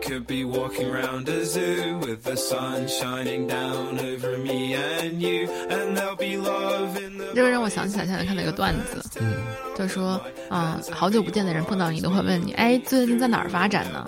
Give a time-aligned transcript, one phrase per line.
[0.00, 5.48] could be walking round a zoo with the sun shining down over me and you,
[5.68, 7.26] and there'll be love in the.
[7.34, 9.34] 这个让我想起来，现在看到一个段子，嗯，
[9.76, 10.20] 就说，
[10.50, 14.06] 嗯，好久不见的人碰到你都会问你，哎，最近在哪儿发展呢？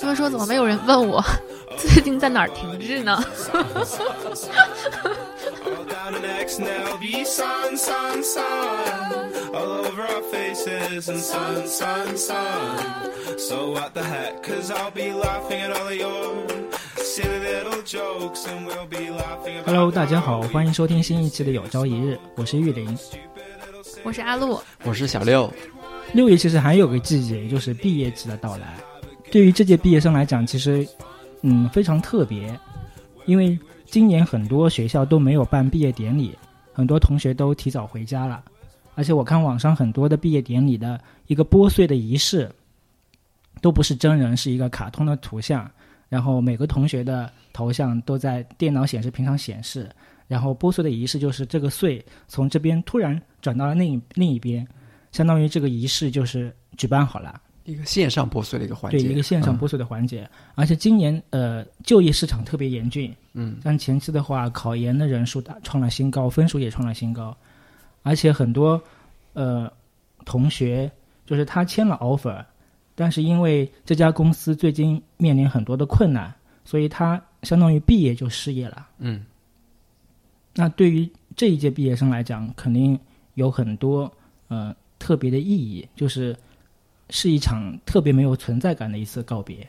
[0.00, 1.22] 他们说怎么没有人问我，
[1.76, 3.22] 最近在哪儿停滞呢？
[9.98, 12.78] Our faces, and sun, sun, sun.
[13.38, 14.42] So what the heck?
[14.42, 16.46] Cause I'll be laughing at all of your
[16.98, 19.64] silly little jokes, and we'll be laughing about.
[19.64, 22.94] Hello，大家好，欢迎收听新一期的有朝一日，我是玉林。
[24.04, 25.50] 我是阿露，我是小六，
[26.12, 28.74] 六月其实还有个季节，也就是毕业季的到来。
[29.30, 30.86] 对于这届毕业生来讲，其实
[31.40, 32.54] 嗯非常特别，
[33.24, 36.36] 因为今年很多学校都没有办毕业典礼，
[36.74, 38.44] 很多同学都提早回家了。
[38.96, 42.50] 而且我看网上很多的毕业典礼的一个拨穗的仪式，
[43.60, 45.70] 都不是真人，是一个卡通的图像，
[46.08, 49.88] 然后每个同学的头像都在电脑显示屏上显示，
[50.26, 54.66] 然后拨穗的仪式就是这个穗从这边突然转到了另一另一边，
[55.12, 57.40] 相当于这个仪式就是举办好了。
[57.64, 60.26] 一个线上拨穗的一个环节，对一个线上拨穗的环节。
[60.54, 67.36] 而且今年呃就业市场特别严峻，嗯，但前期的话，考研的人数大创了新高，分数也创了新高，
[68.06, 68.80] 而且很多
[69.32, 69.68] 呃
[70.24, 70.88] 同学
[71.26, 72.44] 就是他签了 offer，
[72.94, 76.32] 但是因为这家公司最近面临很多的困难，
[76.64, 78.86] 所以他相当于毕业就失业了。
[78.98, 79.26] 嗯，
[80.54, 82.96] 那对于这一届毕业生来讲，肯定
[83.34, 84.10] 有很多
[84.46, 86.36] 呃特别的意义，就是
[87.10, 89.66] 是一场特别没有存在感的一次告别。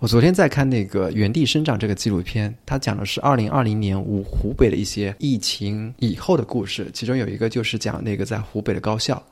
[0.00, 9.22] 我昨天在看那个《原地生长》这个纪录片，它讲的是二零二零年湖湖北的一些疫情以后的故事，其中有一个就是讲那个在湖北的高校，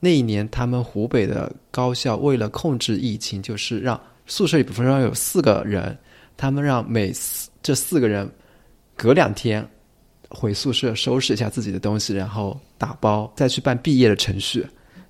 [0.00, 5.96] 那一年他们湖北的高校为了控制疫情，就是让宿舍里比方说有四个人，
[6.36, 8.28] 他们让每四这四个人
[8.96, 9.64] 隔两天
[10.28, 14.66] 回宿舍收拾一下自己的东西，然后打包再去办毕业的程序。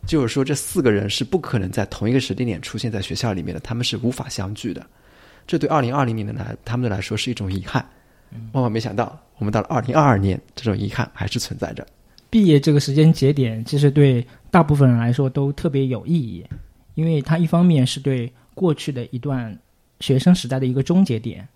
[0.06, 4.86] 就是说，这四个人是不可能在同一个时间点出现在学校里面的，他们是无法相聚的。
[5.46, 7.84] 这对二零二零年的来他们来说是一种遗憾。
[8.52, 11.86] 万万没想到，我们到了二零二二年，这种遗憾还是存在着。
[12.28, 16.44] 毕业这个时间节点，其实对大部分人来说都特别有意义，
[16.94, 19.56] 因为它一方面是对过去的一段
[20.00, 21.46] 学生时代的一个终结点，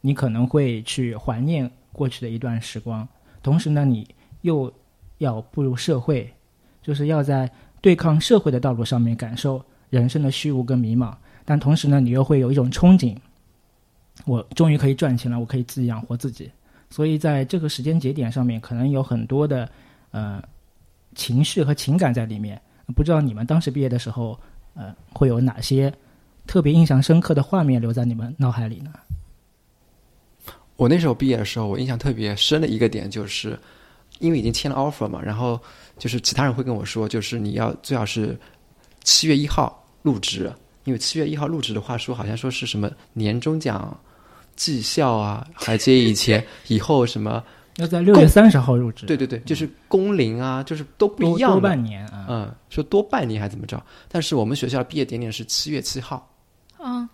[0.00, 3.06] 你可能会去怀念过去的一段时光，
[3.42, 4.08] 同时呢，你
[4.40, 4.72] 又
[5.18, 6.28] 要步入社会，
[6.82, 7.48] 就是要在
[7.80, 11.14] 对抗社会的道路上面感受人生的虚无跟迷茫，
[11.48, 13.16] 但同时呢，你又会有一种憧憬，
[14.26, 16.50] 我终于可以赚钱了，我可以自己养活自己。
[16.90, 19.66] 所以在这个时间节点上面，可能有很多的
[20.10, 20.42] 呃
[21.14, 22.60] 情绪和情感在里面。
[22.94, 24.38] 不知道你们当时毕业的时候，
[24.74, 25.90] 呃，会有哪些
[26.46, 28.92] 特别印象深刻的画面留在你们脑海里呢？
[30.76, 33.58] 我那时候毕业的时候，我印象特别深的一个点就是，
[34.18, 35.58] 因为已经签了 offer 嘛，然后
[35.96, 38.38] 就是其他人会跟我说，就是你要最好是
[39.02, 40.52] 七月一号入职，
[40.88, 43.94] 因为七月一号入职的话说好像说是什么年终奖、
[44.56, 47.44] 绩效啊，还接以前以后什么，
[47.76, 51.56] 要在六月三十号入职，对对对，就是工龄啊，就是都不一样的。
[51.56, 52.24] 多半年啊。
[52.26, 53.84] 嗯，说多半年还怎么着？
[54.08, 56.26] 但是我们学校毕业典礼是七月七号，
[56.82, 57.06] 嗯，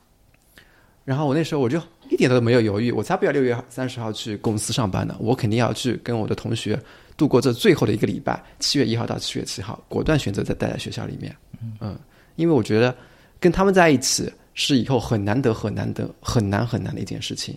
[1.04, 6.80] 然后我那时候我就一点都没有犹豫，我才不要六月三十号去公司上班呢，我肯定要去跟我的同学
[7.16, 11.36] 度过这最后的一个礼拜，七月一号到七月七号，果断选择再待在学校里面。
[11.80, 11.98] 嗯，
[12.36, 12.94] 因为我觉得
[13.44, 17.54] 跟他们在一起是以后很难得、很难得、很难很难的一件事情。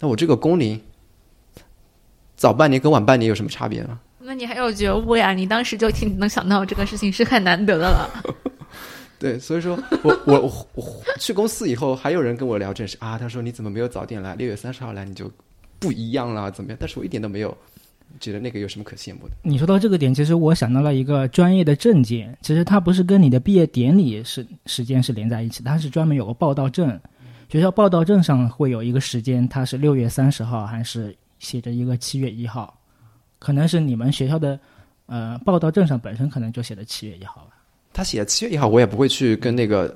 [0.00, 0.80] 那我这个工龄
[2.34, 3.96] 早半年跟晚半年有什么差别呢？
[4.18, 5.32] 那你还有觉悟呀？
[5.32, 8.10] 你当时就挺能想到这个事情是很难得的了。
[9.20, 10.84] 对，所以说我我我我
[11.20, 14.34] 去公司以后，还有人跟我聊这事啊，他说你怎么没有早点来？
[14.34, 15.30] 六月三十号来你就
[15.78, 16.76] 不一样了，怎么样？
[16.80, 17.56] 但是我一点都没有
[18.18, 19.34] 觉得那个有什么可羡慕的。
[19.42, 26.98] 你说到这个点，其实我想到了一个专业的证件，其实它不是跟你的毕业典礼是时间是连在一起，它是专门有个报到证，
[27.48, 32.78] 学校报到证上会有一个时间，它是六月三十号还是写着一个七月一号，
[33.38, 34.58] 可能是你们学校的
[35.06, 37.56] 呃报到证上本身可能就写的七月一号吧。
[37.92, 39.92] 他写七月一号，我也不会去跟那个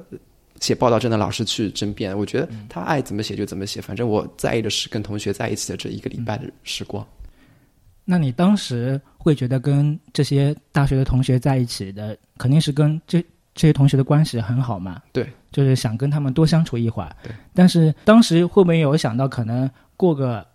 [0.61, 2.17] 写报道证的老师去争辩。
[2.17, 7.07] 我觉得他爱怎么写就怎么写，反正我在意的是跟同学在一起的这一个礼拜的时光。
[8.05, 13.25] 那你当时会觉得跟这些大学的同学在一起的，肯定是跟这
[13.55, 15.01] 这些同学的关系很好嘛？
[15.13, 17.17] 对，就是想跟他们多相处一会儿。
[17.23, 20.47] 对，但是当时会不会有想到，可能过个，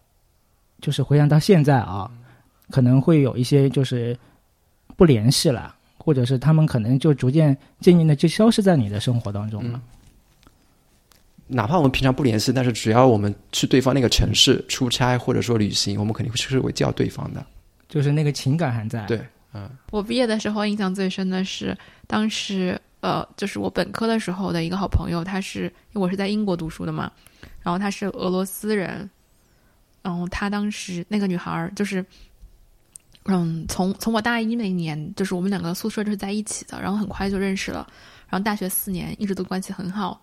[0.82, 2.12] 就是回想到现在啊，
[2.70, 4.16] 可能会有一些就是
[4.96, 9.82] 不联系了，或者是他们可能就逐渐渐渐的就消失在你的生活当中了。
[11.52, 17.46] 哪怕我们平常不联系，但是只要我们去对方那个城市出差或者说旅行，我们肯定是会叫对方的。
[17.88, 19.04] 就是那个情感还在。
[19.08, 19.20] 对，
[19.54, 21.76] 嗯，我毕业的时候印象最深的是，
[22.06, 27.12] 当时呃，就是我本科的时候的一个好朋友，他是因为我是在英国读书的嘛，
[27.64, 29.10] 然后他是俄罗斯人，
[30.04, 32.06] 然后他当时那个女孩儿就是，
[33.26, 37.88] 嗯，从从我大一那年，就是我们两个宿舍就是在一起的，然后很快就认识了，
[38.30, 40.22] 然后大学四年一直都关系很好，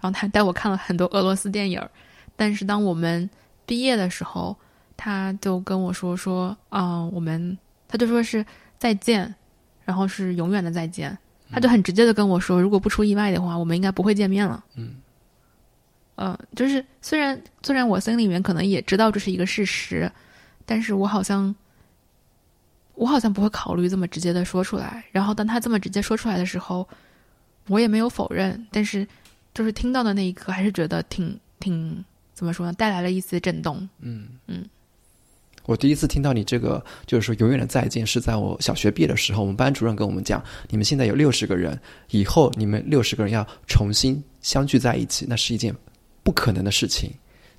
[0.00, 1.90] 然后他带我看了很多俄罗斯电影儿，
[2.36, 3.28] 但是当我们
[3.64, 4.56] 毕业的时候。
[4.98, 8.42] 他就跟我说说，嗯，我们，他就说是
[8.78, 9.34] 再见，
[9.84, 11.14] 然后是永远的再见。
[11.50, 14.64] 他就很直接的跟我说，如果不出意外的话，我们应该不会见面了。
[14.74, 14.94] 嗯，
[16.14, 20.10] 呃，就是虽然虽然我心里面可能也知道这是一个事实，
[20.64, 21.54] 但是我好像，
[22.94, 25.04] 我好像不会考虑这么直接的说出来。
[25.12, 26.88] 然后当他这么直接说出来的时候，
[27.68, 29.06] 我也没有否认，但是
[29.56, 32.04] 就是听到的那一刻，还是觉得挺挺
[32.34, 33.88] 怎么说呢，带来了一丝震动。
[34.00, 34.62] 嗯嗯。
[35.64, 41.80] 我第一次听到你这个，就是说永远的再见，是在我小学毕业的时候，我们班主任跟我们讲，你们现在有六十个人，
[42.10, 45.74] 以后你们六十个人要重新相聚在一起，那是一件
[46.22, 47.10] 不可能的事情。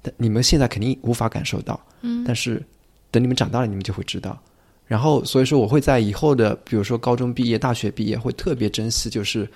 [0.04, 2.64] 但你们现在肯定无法感受到，嗯，但是
[3.10, 4.40] 等你们长大了，你们就会知道。
[4.86, 9.50] 然后，所以说我会在以后的，比如说高中毕业、大学毕业，会特别珍惜，就是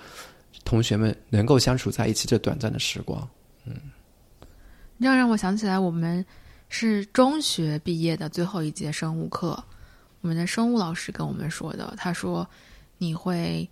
[0.64, 3.28] 同学们能够相处在一起这短暂的时光。
[3.64, 3.74] 嗯，
[5.00, 6.24] 这样让我想起来我们。
[6.74, 9.62] 是中学毕业的最后一节生物课，
[10.22, 11.92] 我们的生物老师跟我们说的。
[11.98, 12.48] 他说
[12.96, 13.68] ：“你会，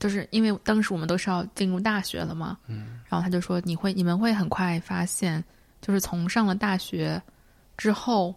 [0.00, 5.44] 就是因为当时我们都是要进入大学了嘛，嗯，然后他就说你会，你们会很快发现，
[5.80, 7.22] 就是从上了大学
[7.76, 8.34] 之后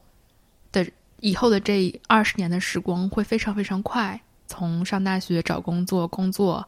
[0.71, 0.85] 的
[1.21, 4.21] 以后的这二十年的时光会非常非常快。
[4.45, 6.63] 从上大学找工作，工作，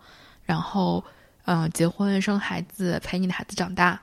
[0.48, 1.04] 然后
[1.46, 4.02] 嗯结婚生孩子，陪你的孩子长大。”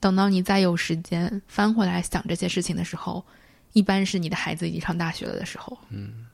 [0.00, 3.24] 等到你再有时间翻回来想这些事情的时候，
[3.72, 5.78] 一般是你的孩子已经上大学了的时候。
[5.88, 6.26] 嗯，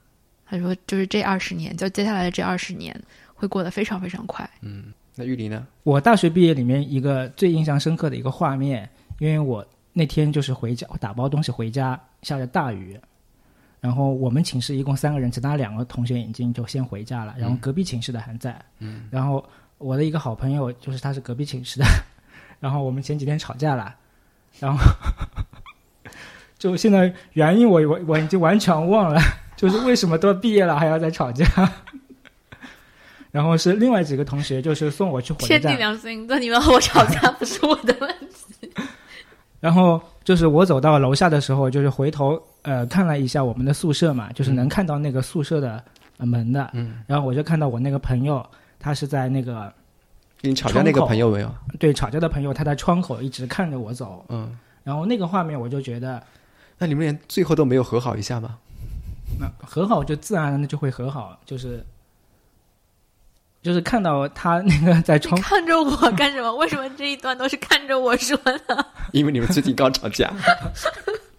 [0.44, 3.00] 他说，就是这二十年，就接下来的这二十年
[3.32, 4.48] 会过得非常非常快。
[4.62, 5.64] 嗯，那玉林呢？
[5.84, 8.90] 我大学毕业里面一个最印象深刻的一个画面，
[9.20, 12.98] 因为我那天就是回家打包东西回家，下着大雨，
[13.80, 18.54] 然后我们寝室一共三个人，其他两个同学已经就先回家了，然后隔壁寝室的还在。
[18.78, 19.42] 嗯，然后
[19.78, 21.86] 我的一个好朋友，就是他是隔壁寝室的。
[22.60, 23.94] 然后我们前几天吵架了，
[24.58, 24.78] 然后
[26.58, 29.18] 就现在原因我我我已经完全忘了，
[29.56, 31.46] 就是为什么都毕业了还要再吵架。
[33.32, 35.60] 然后是另外几个同学，就是送我去火车站。
[35.60, 38.70] 天地良心，那你们和我吵架不是我的问题。
[39.60, 45.82] 然后就是我走到楼下的时候，就是回头呃看了一下我们的宿舍嘛，就是能看到那个宿舍的
[46.18, 46.70] 门的。
[46.74, 47.02] 嗯。
[47.06, 48.44] 然后我就看到我那个朋友，
[48.78, 49.72] 他是在那个。
[50.42, 51.54] 你吵架那个朋友没有？
[51.78, 54.24] 对，吵架的朋友他在窗口一直看着我走。
[54.30, 56.22] 嗯，然后那个画面我就觉得，
[56.78, 58.56] 那你们连最后都没有和好一下吗？
[59.38, 61.84] 那和好就自然而然的就会和好，就是
[63.62, 66.50] 就是看到他那个在窗看着我干什么？
[66.56, 68.34] 为什么这一段都是看着我说
[68.66, 68.86] 的？
[69.12, 70.32] 因为你们最近刚吵架，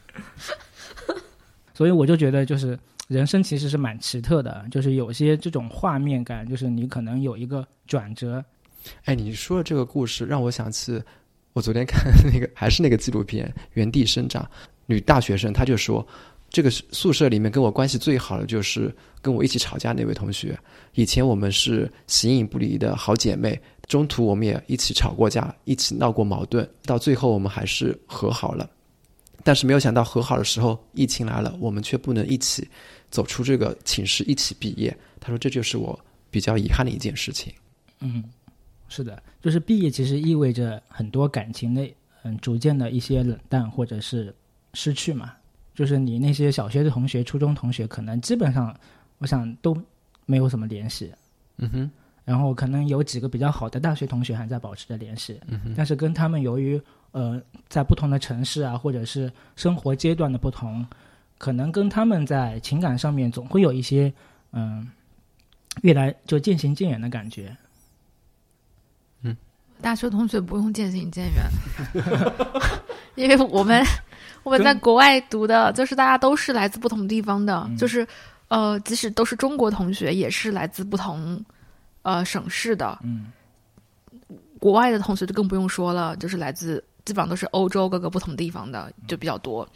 [1.81, 8.45] 所以我就觉得就是人生其实是蛮奇特的，就是有些这种画面感，就是你可能有一个转折。
[9.05, 11.01] 哎，你说的这个故事让我想起，
[11.53, 11.99] 我昨天看
[12.31, 14.43] 那个还是那个纪录片《原地生长》，
[14.85, 16.07] 女大学生，她就说，
[16.51, 20.55] 这个宿舍里面跟我关系最好的就是跟我一起吵架那位同学。
[20.93, 28.69] 以前我们是形影不离的好姐妹，中途我们也一起吵过架，一起闹过矛盾，到最后我们还是和好了。
[29.43, 32.67] 但是没有想到和好的时候，疫情来了，我们却不能一起
[33.09, 34.95] 走出这个寝室，一起毕业。
[35.19, 37.53] 他说，这就是我比较遗憾的一件事情。
[37.99, 38.23] 嗯。
[38.87, 41.89] 是的，就是毕业其实意味着很多感情的
[42.23, 44.35] 嗯逐渐的一些冷淡或者是
[44.73, 45.31] 失去嘛。
[45.73, 48.77] 就是你那些小学的同学、初中同学，可能基本上
[49.19, 49.73] 我想都
[50.25, 51.13] 没有什么联系。
[51.59, 51.91] 嗯哼。
[52.31, 55.37] 然后可能有几个比较好的大学同学还在保持着联系。
[55.47, 55.73] 嗯。
[55.75, 60.85] 但是跟他们由于呃在不同的城市啊，或者是生活阶段的不同，
[61.37, 64.13] 可能跟他们在情感上面总会有一些
[64.53, 64.89] 嗯
[65.81, 67.53] 越来就渐行渐远的感觉。
[69.23, 69.35] 嗯
[69.81, 71.43] 大学同学不用渐行渐远，
[73.15, 73.83] 因为我们
[74.43, 78.07] 我们在国外读的，就是大家都是来自不同地方的，就是
[78.47, 81.43] 呃，即使都是中国同学，也是来自不同
[82.03, 82.97] 呃省市的。
[83.03, 83.27] 嗯，
[84.59, 89.67] 国外的同学就更不用说了，就是来自基本上都是欧洲各个不同地方的，就比较多，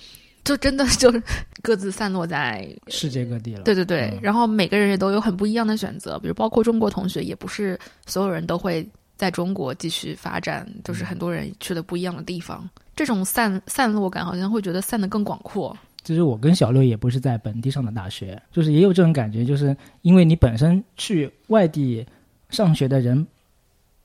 [0.43, 1.21] 就真的就是
[1.63, 3.63] 各自散落在世界各地了。
[3.63, 8.87] 对对对，然后每个人也都有很不一样的选择，比如包括中国同学，也不是所有人都会。
[9.17, 12.69] 在中国继续发展，就是很多人去了不一样的地方。
[12.97, 15.73] 这种散散落感，好像会觉得散得更广阔。
[16.05, 22.05] 其实我跟小六也不是在本地上的大学，就是也有这种感觉，就是因为你本身去外地
[22.51, 23.25] 上学的人，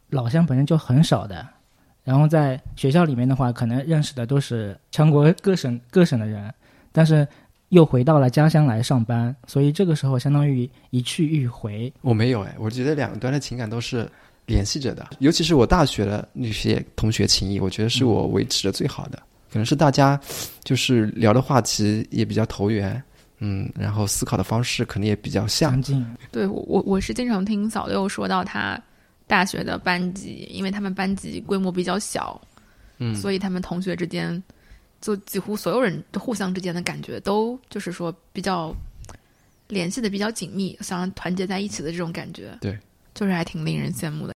[0.08, 1.46] 老乡本身就很少的，
[2.02, 6.52] 然后在学校里面的话，可能认识的都是全国各省各省的人，
[6.90, 7.28] 但是
[7.68, 11.92] 又回到了家乡来上班，所以这个时候相当于一去一回。
[12.00, 14.10] 我没有哎，我觉得两端的情感都是
[14.46, 19.22] 联系着的，尤其是我大学的那些同学情谊，我觉得是我维持的最好的。
[19.52, 20.18] 可能是大家
[20.62, 23.02] 就是聊的话题也比较投缘，
[23.38, 25.82] 嗯，然后思考的方式可能也比较像相。
[25.82, 28.80] 近，对我我我是经常听小六说到他
[29.26, 32.40] 大学的班级，因为他们班级规模比较小，
[32.98, 34.40] 嗯，所以他们同学之间，
[35.00, 38.74] 就几乎所有人互相之间的感觉都就是说比较
[39.68, 42.56] 联系的比较紧密，想团结在一起的这种感觉。
[42.60, 42.78] 对，
[43.14, 44.34] 就是还挺令人羡慕的。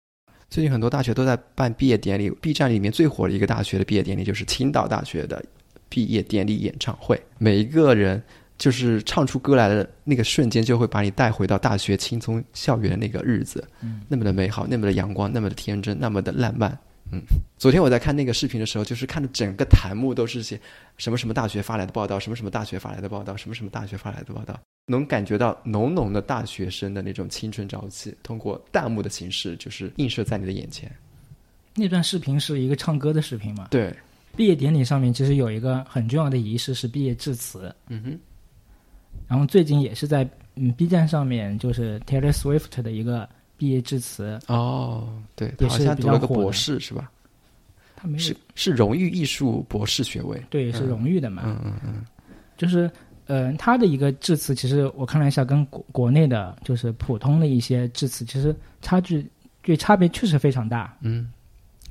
[0.52, 5.42] 最近很多大学都在办毕业典礼，B 站里面最火的一个大学的毕业典礼就是青岛大学的
[5.88, 8.22] 毕业典礼演唱会，每一个人
[8.58, 16.78] 就是唱出歌来的那个瞬间，就会把你带回到大学青葱校园的那个日子，嗯，那么的美好，那么的阳光，那么的天真，那么的浪漫。
[17.14, 17.20] 嗯，
[17.58, 20.58] 昨天我在看那个视频的时候，就是看的整个弹幕都是些
[20.96, 30.90] 什么什么大学发来的报道，什么什么大学发来的报道，什么什么大学发来的报道，能感觉到浓浓的大学生的那种青春朝气，通过弹幕的形式就是映射在你的眼前。
[31.74, 33.68] 那段视频是一个唱歌的视频嘛？
[33.70, 33.94] 对，
[34.34, 38.18] 毕业典礼上面其实有一个很重要的仪式是毕业致辞，嗯哼，
[39.28, 43.28] 然后最近也是在嗯 B 站上面，就是 Taylor Swift 的一个
[43.62, 47.08] 毕业致辞，哦，对，他好像读了个博士是吧？
[47.94, 50.42] 他没有是是荣誉艺术博士学位。
[50.50, 52.04] 对是荣誉的嘛，嗯嗯嗯，
[52.56, 52.90] 就是
[53.28, 59.24] 呃他的一个致辞，其实我看了一下，跟国国内的就是普通的一些致辞，其实差距
[59.62, 60.92] 对差别确实非常大。
[61.02, 61.30] 嗯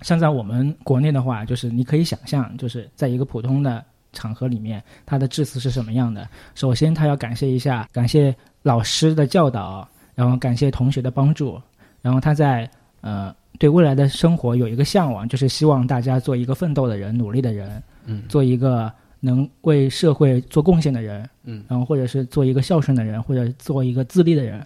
[0.01, 6.27] 像在我们国内的话，就是你可以想象，就是在一个普通的场合里面，他的致辞是什么样的。
[6.53, 11.61] 首先，他要感谢一下，感谢老师的教导，然后感谢同学的帮助，
[12.01, 12.69] 然后他在
[13.01, 24.65] 呃对未来的生活有一个向往，就是希望大家做一个奋斗的人、努力的人，嗯做一个能为社会做贡献的人，嗯然后或者是做一个孝顺的人，或者做一个自立的人。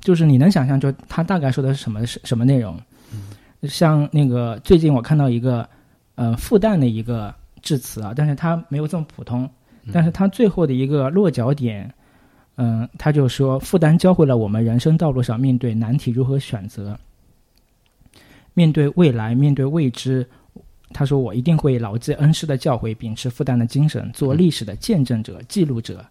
[0.00, 2.80] 就是你能想象，就他大概说的是什么什么内容？
[3.12, 3.22] 嗯
[3.68, 5.68] 像那个最近我看到一个
[6.14, 9.48] 呃复旦的一个致辞啊，但是他没有这么普通，
[9.92, 11.92] 但是他最后的一个落脚点，嗯、
[12.98, 16.98] 他就说复旦教会了我们人生道路上面对难题如何选择，
[18.54, 20.26] 面对未来，面对未知。
[20.92, 26.02] 他说：“我一定会牢记恩师的教诲，秉持复旦的精神，做历史的见证者、记录者，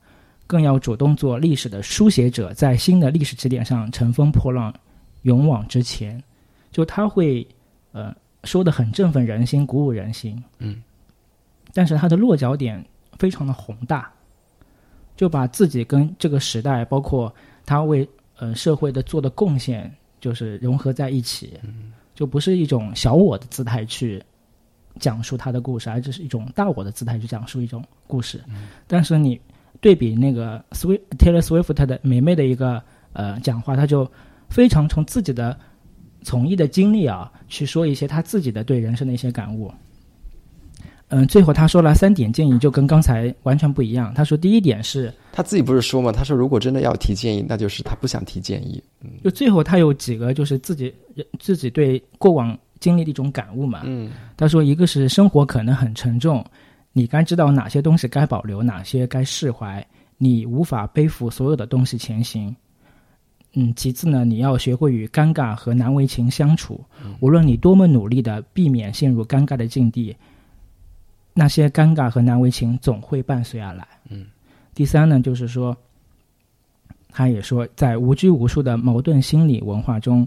[0.45, 4.71] 更要主动做历史的书写者，在新的历史起点上乘风破浪，
[5.23, 6.21] 勇往直前。”
[6.71, 7.47] 就他会
[7.93, 10.83] 呃说的很振奋人心，鼓舞人心，嗯，
[11.73, 12.85] 但是他的落脚点
[13.17, 14.11] 非常的宏大，
[15.15, 17.33] 就把自己跟这个时代，包括
[17.65, 18.07] 他为
[18.37, 24.23] 呃社会的做的贡献，就是融合在一起，嗯就不是一种小我的姿态去
[24.99, 28.41] 讲述他的故事，而只是一种大我的姿态去讲述一种故事。
[28.87, 29.39] 但是你
[29.81, 32.81] 对比那个 Swift Taylor Swift 的梅梅的一个
[33.13, 34.09] 呃讲话，他就
[34.49, 35.57] 非常从自己的
[36.23, 39.71] 从艺的经历啊，去说一些他自己的对人生的一些感悟。
[41.09, 44.11] 嗯，最后他说了三点建议，就跟刚才完全不一样。
[44.15, 46.11] 他说第一点是，他自己不是说嘛？
[46.11, 48.83] 他说如果真的要提建议，那就是他不想提建议。
[49.01, 50.93] 嗯就最后他有几个就是自己
[51.39, 53.81] 自己对过往经历的一种感悟嘛。
[53.85, 56.43] 嗯他说，一个是生活可能很沉重，
[56.91, 59.85] 你该知道哪些东西该保留，哪些该释怀，
[60.17, 62.53] 你无法背负所有的东西前行。
[63.53, 66.83] 嗯，其次呢，你要学会与尴尬和难为情相处，
[67.19, 70.13] 无论你多么努力的避免陷入尴尬的境地，
[71.37, 73.85] 那些尴尬和难为情总会伴随而来。
[74.09, 74.25] 嗯，
[74.73, 75.75] 第三呢，就是说，
[77.09, 80.25] 他也说，在无拘无束的矛盾心理文化中，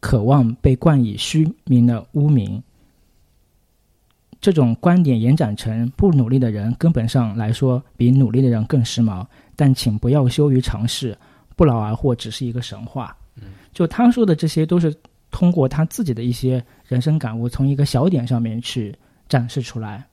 [0.00, 2.60] 渴望被冠以虚名的污名。
[4.40, 9.26] 这种观点延展成不努力的人，根本上来说比努力的人更时髦。
[9.54, 11.14] 但请不要羞于尝试，
[11.54, 13.14] 不劳而获只是一个神话。
[13.36, 14.94] 嗯就他说的这些，都是
[15.30, 18.96] 通过他自己的一些人生感悟，从一个小点上面去
[19.28, 20.04] 展示出来，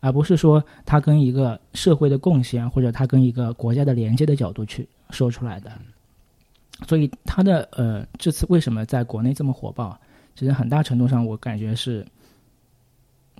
[0.00, 5.70] 而不是说他跟一个社会的贡献或者他跟一个国家的连接的角度去说出来的。
[6.88, 9.98] 所以他的呃这次为什么在国内这么火爆，
[10.34, 12.06] 其实很大程度上我感觉是，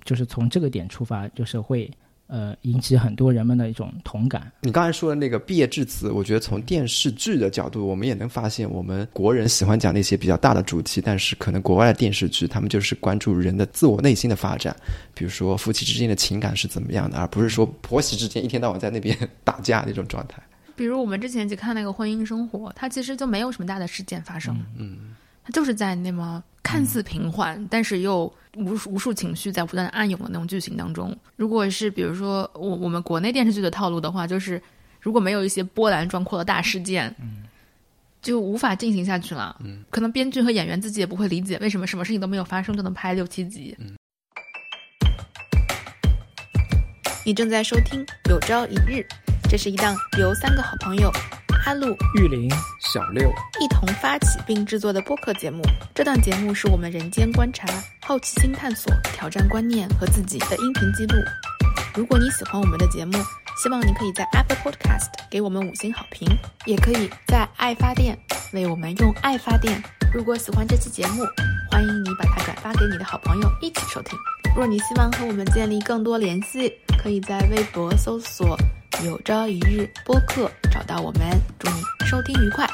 [0.05, 1.89] 就是从这个点出发，就是会
[2.31, 4.49] 呃引起很多人们的一种同感。
[4.61, 14.73] 你刚才说的那个毕业致辞，我觉得从电视剧的角度，我们也能发现，我们国人喜欢讲那些比较大的主题，但是可能国外的电视剧，他们就是关注人的自我内心的发展，
[15.13, 20.41] 比如说夫妻之间的情感是怎么样的，而不是说婆媳之间一天到晚在那边打架那种状态。
[20.73, 31.13] 比如我们之前去看那个婚姻生活，它其实就没有什么大的事件发生，嗯，它就是在那么看似平缓，但是又无数无数情绪在不断的暗涌的那种剧情当中。
[31.35, 34.61] 如果是比如说我我们国内电视剧的套路的话，就是
[35.01, 37.13] 如果没有一些波澜壮阔的大事件，
[38.21, 39.53] 就无法进行下去了。
[39.59, 43.75] 嗯，可能编剧和演员自己也不会理解为什么什么事情都没有发生就能拍六七集。
[47.25, 49.01] 你正在收听《有朝一日》，
[49.49, 51.11] 这是一档由三个好朋友
[51.63, 52.49] 哈路、玉林，
[52.79, 55.61] 小六，一同发起并制作的播客节目。
[55.93, 57.67] 这档节目是我们人间观察、
[58.01, 61.15] 好奇心探索、挑战观念和自己的音频记录。
[61.93, 63.13] 如果你喜欢我们的节目，
[63.61, 66.27] 希望你可以在 Apple Podcast 给我们五星好评，
[66.65, 68.17] 也可以在爱发电
[68.53, 69.79] 为我们用爱发电。
[70.13, 71.23] 如果喜欢这期节目，
[71.71, 74.19] 欢迎你把它转发给你的好朋友一起收听。
[74.53, 76.69] 若你希望和我们建立更多联系，
[77.01, 78.57] 可以在微博搜索
[79.05, 81.21] “有朝一日播客”找到我们。
[81.57, 82.67] 祝你收听愉快！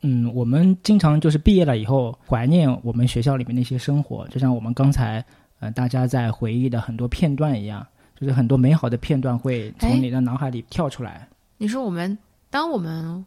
[0.00, 5.24] 嗯，我们经常就是毕业了以后怀念我们学校里面那些生活，就像我们刚才
[5.60, 7.86] 呃大家在回忆的很多片段一样，
[8.20, 11.28] 就是很多美好的片段会哎从你的脑海里跳出来。
[11.56, 12.18] 你说我们，
[12.50, 13.24] 当我们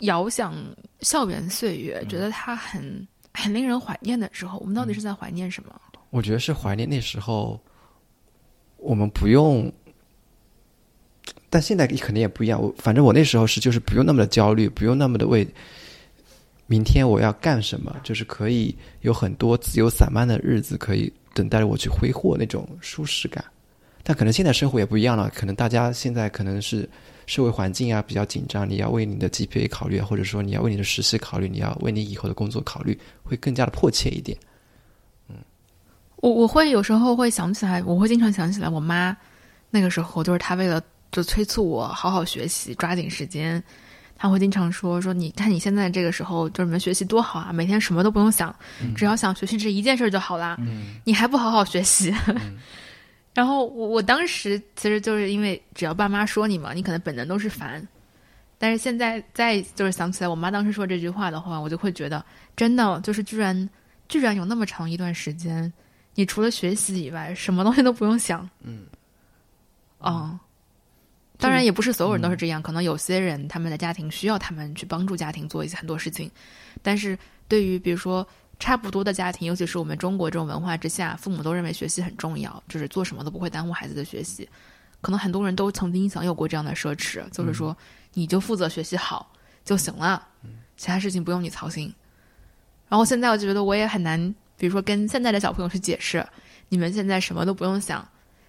[0.00, 0.54] 遥想
[1.00, 5.80] 校园岁月，觉得它很很令人怀念的时候，我们到底是在怀念什么？
[6.10, 7.60] 我觉得是怀念那时候，
[8.76, 9.72] 我们不用，
[11.50, 12.60] 但现在肯定也不一样。
[12.60, 15.46] 我反正我那时候是就是不用那么的焦虑，不用那么的为
[16.66, 23.44] 明天我要干什么，就是可以有很多自由散漫的日子可以等待着我去挥霍那种舒适感。
[24.02, 26.88] 但可能现在生活也不一样了，可能大家现在可能是
[27.26, 34.38] 社会环境啊比较紧张，你要为你的 GPA 考虑，或者说你要为你的实习考虑，你要为你以后的工作考虑，会更加的迫切一点。
[35.28, 35.36] 嗯
[36.16, 39.14] 我我会有时候会想起来，我会经常想起来我妈
[39.70, 43.62] 那个时候，就是她为了就催促我好好学习，抓紧时间，
[44.16, 48.54] 她会经常说说你看你现在这个时候就是你们学习多好啊，每天什么都不用想，
[48.96, 50.56] 只要想学习这一件事儿就好啦，
[51.04, 52.14] 你还不好好学习。
[53.36, 57.86] 然后我我当时其实就是因为只要爸妈说你嘛，你可能本能都是烦。
[58.56, 62.24] 但是现在再就是想起来我妈当时说这句话的话，我就会觉得
[62.56, 63.68] 真的就是居然
[64.08, 65.70] 居然有那么长一段时间，
[66.14, 68.48] 你除了学习以外，什么东西都不用想。
[68.62, 68.86] 嗯，
[70.00, 70.40] 嗯，
[71.36, 76.30] 当然也不是所有人都是这样，可能有些人他们的家庭需要他们去帮助家庭做一些很多事情，
[76.80, 77.18] 但是
[77.48, 78.26] 对于比如说
[78.58, 84.48] 差不多的家庭，尤其是我们中国这种文化之下，父母都认为学习很重要，就是做什么都不会耽误孩子的学习。
[85.02, 87.76] 可能很多人都曾经享有过这样的奢侈，就是说
[88.14, 89.30] 你就负责学习好
[89.64, 90.26] 就行了，
[90.76, 91.94] 其他事情不用你操心。
[92.88, 96.26] 然后现在我觉得我也很难，比如说跟现在的小朋友去解释，
[96.68, 98.08] 你们现在什么都不用想，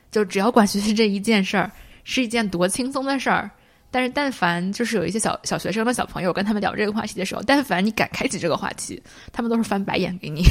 [0.09, 1.69] 就只要管学习这一件事儿，
[2.03, 3.51] 是一件多轻松的事儿。
[3.89, 10.43] 但是，但凡就是有一些小小学生的小朋友跟他们聊这个话题的时候，但凡你敢开启这个话题，他们都是翻白眼给你，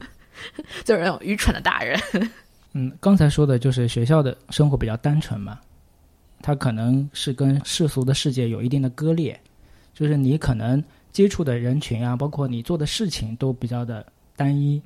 [0.84, 1.98] 就是那种愚蠢的大人。
[2.72, 5.58] 嗯，刚才说的就是学校的生活比较单纯嘛，
[6.42, 9.40] 它可能是跟世俗的世界有一定的割裂，
[9.94, 14.04] 就是你可能接触的人群啊，包括你做的事情都比较的
[14.36, 14.80] 单一，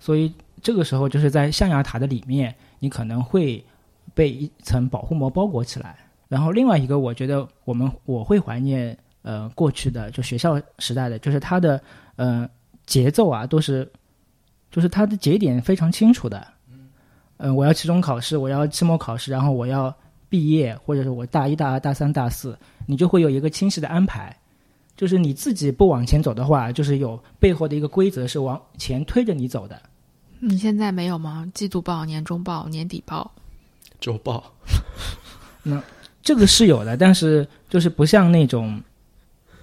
[0.00, 3.64] 所以这个时候就是在象牙塔的里面，你可能会
[4.12, 5.96] 被一层保护膜包裹起来。
[6.34, 11.80] 然后另外一个，我觉得我们我会怀念呃过去的就学校时代的，就是它的
[12.16, 12.50] 呃
[12.86, 13.88] 节奏啊都是，
[14.68, 16.44] 就是它的节点非常清楚的。
[17.38, 19.94] 嗯，我要期中考试，我要期末考试，然后我要
[20.28, 24.36] 毕业，或者是我大一、大二、大三、大四，你就会有一个清晰的安排。
[24.96, 29.80] 就是你自己不往前走的话，就是有背后的一个规则是往前推着你走的。
[30.40, 31.48] 你现在没有吗？
[31.54, 33.30] 季度报、年终报、年底报，
[34.00, 34.52] 周报，
[36.24, 38.80] 这个是有的，但是就是不像那种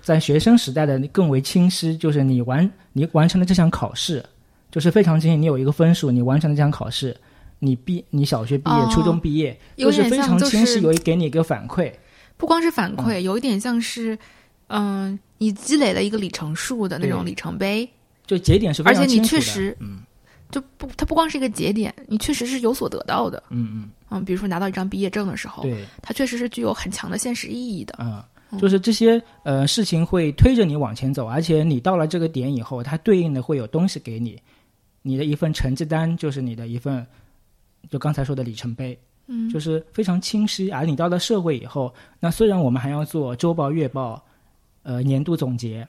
[0.01, 4.23] 在学生时代的更为清晰，就是你完你完成了这项考试，
[4.69, 7.17] 就是非常清晰，你有一个分数，你完成了这项考试，
[7.57, 11.91] 你毕你小学毕业、哦初中毕业，有都是非常清晰，是有一给你一个反馈。
[12.37, 14.17] 不光是反馈，有一点像是，
[14.67, 17.89] 嗯、你积累了一个里程数的那种里程碑，
[18.25, 19.41] 就节点是非而且你常清楚的。
[19.41, 19.99] 确实，嗯
[20.49, 23.41] 就不，它不光是一个节点，你确实是有所得到的。
[23.49, 27.93] 嗯嗯，比如说拿到一张毕业证的时候嗯，，对，它确实是具有很强的现实意义的。
[28.03, 34.37] 啊、嗯就是这些呃事情会推着你往前走，而且你到了这个点以后，它对应的会有东西给你，
[35.01, 37.07] 你的一份成绩单就是你的一份，
[37.89, 40.69] 就刚才说的里程碑，嗯，就是非常清晰。
[40.69, 44.21] 而你到了社会以后，那虽然我们还要做周报、月报，
[44.83, 45.87] 呃，年度总结，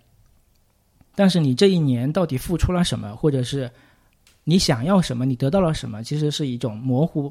[1.17, 3.69] 但是你这一年到底付出了什么，或者是
[4.45, 7.29] 你想要什么，你得到了什么，其实是一种模糊、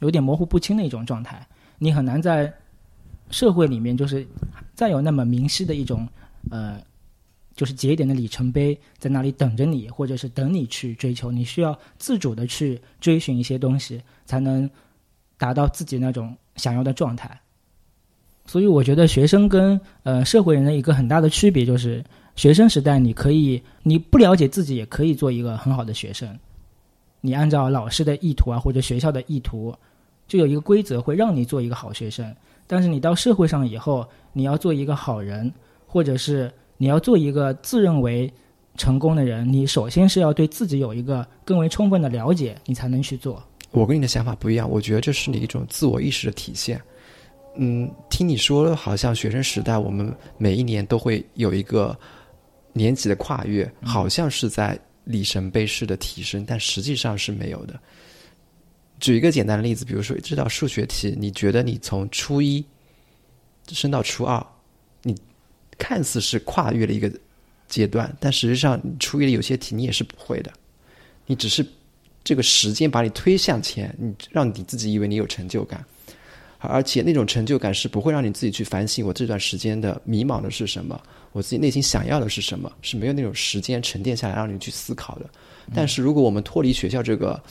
[0.00, 1.46] 有点模糊不清的一种状态。
[1.78, 2.52] 你很难在
[3.30, 4.26] 社会里面，就是
[4.74, 6.08] 再有那么明晰的一种
[6.50, 6.80] 呃。
[7.56, 11.30] 就是节点的里程碑在那里等着你，或者是等你去追求。
[11.30, 14.68] 你需要自主的去追寻一些东西，才能
[15.38, 17.30] 达到自己那种想要的状态。
[18.44, 22.04] 所以，我觉得学生跟呃社会人的一个很大的区别就是，
[22.34, 26.36] 学生时代你可以你不了解自己，也可以做一个很好的学生。
[27.24, 29.74] 你按照老师的意图啊，或者学校的意图，
[30.28, 32.30] 就有一个规则会让你做一个好学生。
[32.66, 35.50] 但是你到社会上以后，你要做一个好人，
[35.86, 36.52] 或者是。
[36.76, 38.30] 你要做一个自认为
[38.76, 43.40] 成功的人，你首先是要对自己有一个更为充分的了解，你才能去做。
[43.70, 46.78] 我跟你的想法不一样，我觉得这是你一种自我意识的体现。
[47.54, 51.96] 嗯，听你说，好像学生时代我们每一年都会有一个
[52.72, 57.78] 年级的跨越，好像是在里程碑式的提升，但实际上是没有的。
[59.00, 62.64] 举一个简单的例子，比如说这道数学题，你觉得你从初一
[63.68, 64.44] 升到初二？
[65.02, 65.14] 你
[65.76, 67.12] 看似是跨越了一个
[67.68, 70.52] 阶段，但实际上，初一的有些题你也是不会的。
[71.26, 71.66] 你只是
[72.22, 75.84] 这个时间把你推向前，你让你自己以为你有成就感，
[76.68, 81.00] 而且那种成就感是不会让你自己去反省我这段时间的迷茫的是什么，
[81.32, 85.28] 我自己内心想要的是什么，是没有那种时间沉淀下来让你去思考的。
[85.74, 87.42] 但是如果我们脱离学校这个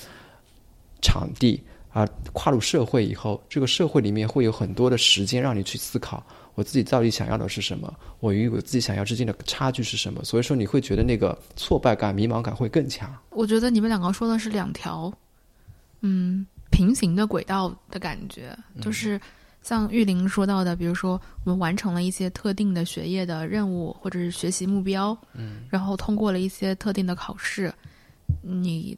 [1.02, 6.26] 场地，啊，跨入社会以后，这个社会里面会有很多的时间让你去思考。
[6.56, 7.92] 我自己到底想要的是什么？
[8.20, 10.24] 我与我自己想要之间的差距是什么？
[10.24, 13.12] 所以说，你会觉得那个挫败感、迷茫感会更强。
[13.32, 15.12] 我觉得你们两个说的是两条，
[16.02, 18.58] 嗯，平行的轨道的感觉。
[18.82, 19.22] 就是
[19.62, 27.72] 像玉林说到的，比如说我们完成了一些特定的学业的任务或者是学习目标，嗯，然后通过了一些特定的考试，
[28.42, 28.98] 你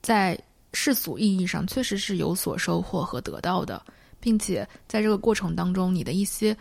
[0.00, 0.38] 在
[0.72, 3.82] 世俗意义上确实是有所收获和得到的，
[4.20, 6.56] 并且在这个过程当中，你的一些。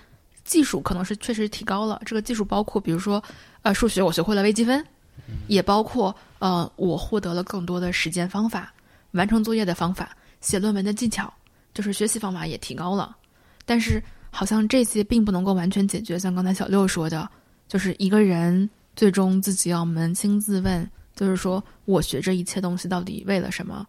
[0.48, 3.22] 技术可能是确实提高了，这个技术包括，比如说，
[3.64, 4.82] 呃，数学我学会了微积分，
[5.50, 8.74] 也包括呃，我获得了更多的实践方法，
[9.12, 11.32] 完成作业的方法，写论文的技巧，
[11.74, 13.16] 就是学习方法也提高了。
[13.66, 17.30] 但是好像这些并不能够完全解决，像刚才小六说的，
[17.68, 23.88] 就是一个人最终自己要扪心自问，就是说我学这一切东西到底为了什么？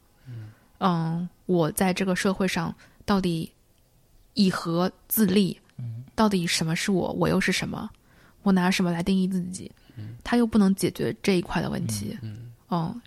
[0.80, 3.50] 嗯，我在这个社会上到底
[4.34, 5.58] 以何自立？
[6.14, 7.12] 到底什么是我？
[7.12, 7.88] 我又是什么？
[8.42, 9.70] 我拿什么来定义自己？
[10.22, 12.16] 他又不能解决这一块的问题。
[12.22, 12.47] 嗯，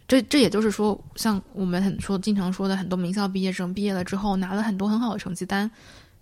[0.08, 5.70] 这这也就是说，像我们很说经常说的，很多名校毕业生毕业了之后拿了很多很好的成绩单，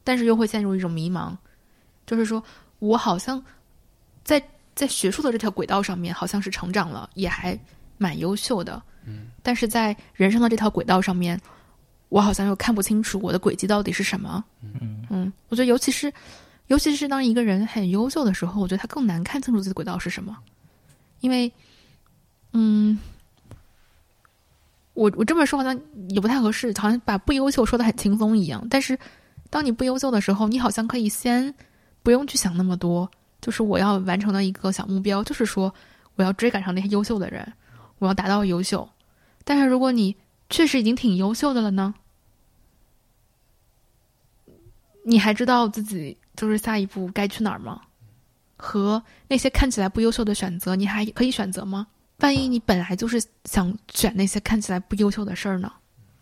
[0.03, 1.35] 但是又会陷入一种迷茫，
[2.05, 2.43] 就是说
[2.79, 3.43] 我好像
[4.23, 4.43] 在
[4.75, 7.57] 在学术的这条轨道上面好像是成长了，也还
[7.97, 8.81] 蛮优秀的。
[9.05, 11.39] 嗯，但是在人生的这条轨道上面，
[12.09, 14.43] 我好像又看不清楚我的轨迹到底是什么。
[14.61, 16.11] 嗯嗯，我觉得尤其是。
[16.67, 20.37] 尤其是当一个人很优秀的时候，我觉得他更难看清楚自己的轨道是什么，
[21.19, 21.51] 因为，
[22.53, 22.95] 嗯，
[24.99, 28.67] 我我这么说好像也不太合适，好像把不优秀说的很轻松一样。
[28.69, 28.99] 但是，
[29.49, 31.53] 当你不优秀的时候，你好像可以先
[32.03, 33.09] 不用去想那么多，
[33.39, 35.73] 就是我要完成的一个小目标，就是说
[36.15, 37.53] 我要追赶上那些优秀的人，
[37.99, 38.87] 我要达到优秀。
[39.45, 40.13] 但是，如果你
[40.49, 41.95] 确实已经挺优秀的了呢，
[45.05, 46.17] 你还知道自己。
[46.35, 47.81] 就是下一步该去哪儿吗？
[48.55, 51.85] 和那些看起来不优秀的选择，你还可以选择吗？
[52.19, 55.71] 万一你本来就是想选那些看起来不优秀的事儿呢？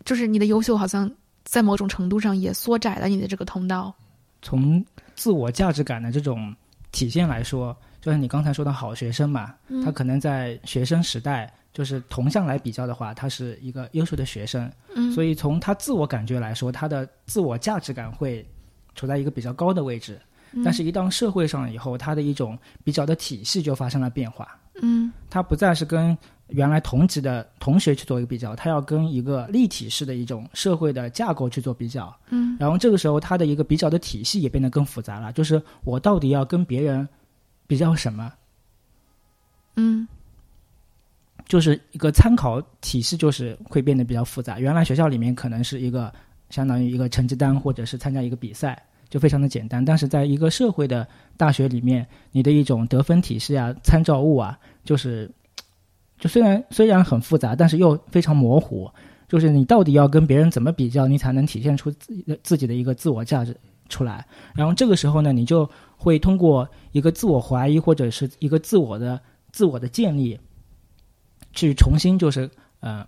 [0.04, 1.10] 就是你的优秀好像
[1.44, 3.94] 在某种程度上也缩窄了你的这个通道。
[4.42, 4.84] 从
[5.14, 6.54] 自我价值感的这种
[6.92, 14.70] 体现来说，就像你刚才说的好学生嘛，他可能在学生时代就是同向来比较的话，他是一个优秀的学生。
[14.94, 18.46] 嗯，所以从他自我感觉来说，他的自我价值感会。
[18.94, 20.20] 处在一个比较高的位置，
[20.64, 24.48] 但是，一到社会上以后，他的一种比较的体系就发生了变化。
[24.80, 26.16] 嗯，他不再是跟
[26.48, 32.14] 原来同级的同学去做一个比较，他要跟一个立体式的一种社会的架构去做比较。
[32.30, 37.06] 嗯，然后这个时候，他的一个比较的体系也变得更复杂了，就是我到底要跟别人
[37.66, 38.32] 比较什么？
[39.76, 40.08] 嗯，
[41.46, 44.58] 就是一个参考体系，就是会变得比较复杂。
[44.58, 46.12] 原来学校里面可能是一个
[46.50, 48.80] 相当于一个成绩单，或者是参加一个比赛。
[49.08, 55.30] 就非常的简单，但是在一个社会的大学里面，你的一种得分体系啊、参照物啊，就是
[56.18, 58.90] 就虽然虽然很复杂，但是又非常模糊。
[59.28, 63.54] 就是你到底要跟别人怎么比较，你才能体现出自自己的一个自我价值
[63.90, 64.26] 出来？
[64.54, 65.68] 然后这个时候呢，你就
[65.98, 69.20] 会通过一个自我怀疑或者是一个自我的
[69.52, 70.40] 自我的建立，
[71.52, 73.06] 去重新就是呃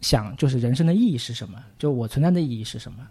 [0.00, 1.62] 想就是人生的意义是什么？
[1.78, 3.06] 就我存在的意义是什么？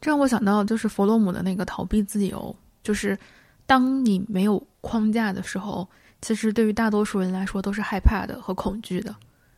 [0.00, 3.18] 这让我想到就是弗洛姆的那个逃避自由，就是
[3.66, 5.88] 当你没有框架的时候，
[6.20, 9.14] 其实对于大多数人来说都是害怕的和恐惧的。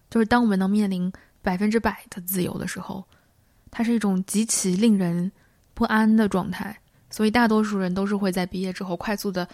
[0.09, 3.05] 就是当我们能面临百分之百的自由的时候，
[3.71, 5.31] 它是一种极其令人
[5.75, 6.77] 不安的状态。
[7.11, 9.47] 所以大多数人都是会在毕业之后快速的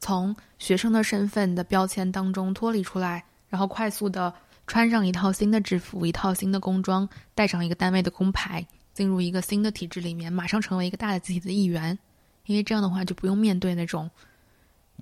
[0.00, 4.32] 从学生的身份的标签当中脱离出来，然后快速的
[4.66, 8.66] 穿上一套新的制服、一套新的工装，带上一个单位的工牌。
[8.94, 11.98] 进入一个新的体制里面，马上成为一个大的集体的一员，
[12.46, 14.10] 因为这样的话就不用面对那种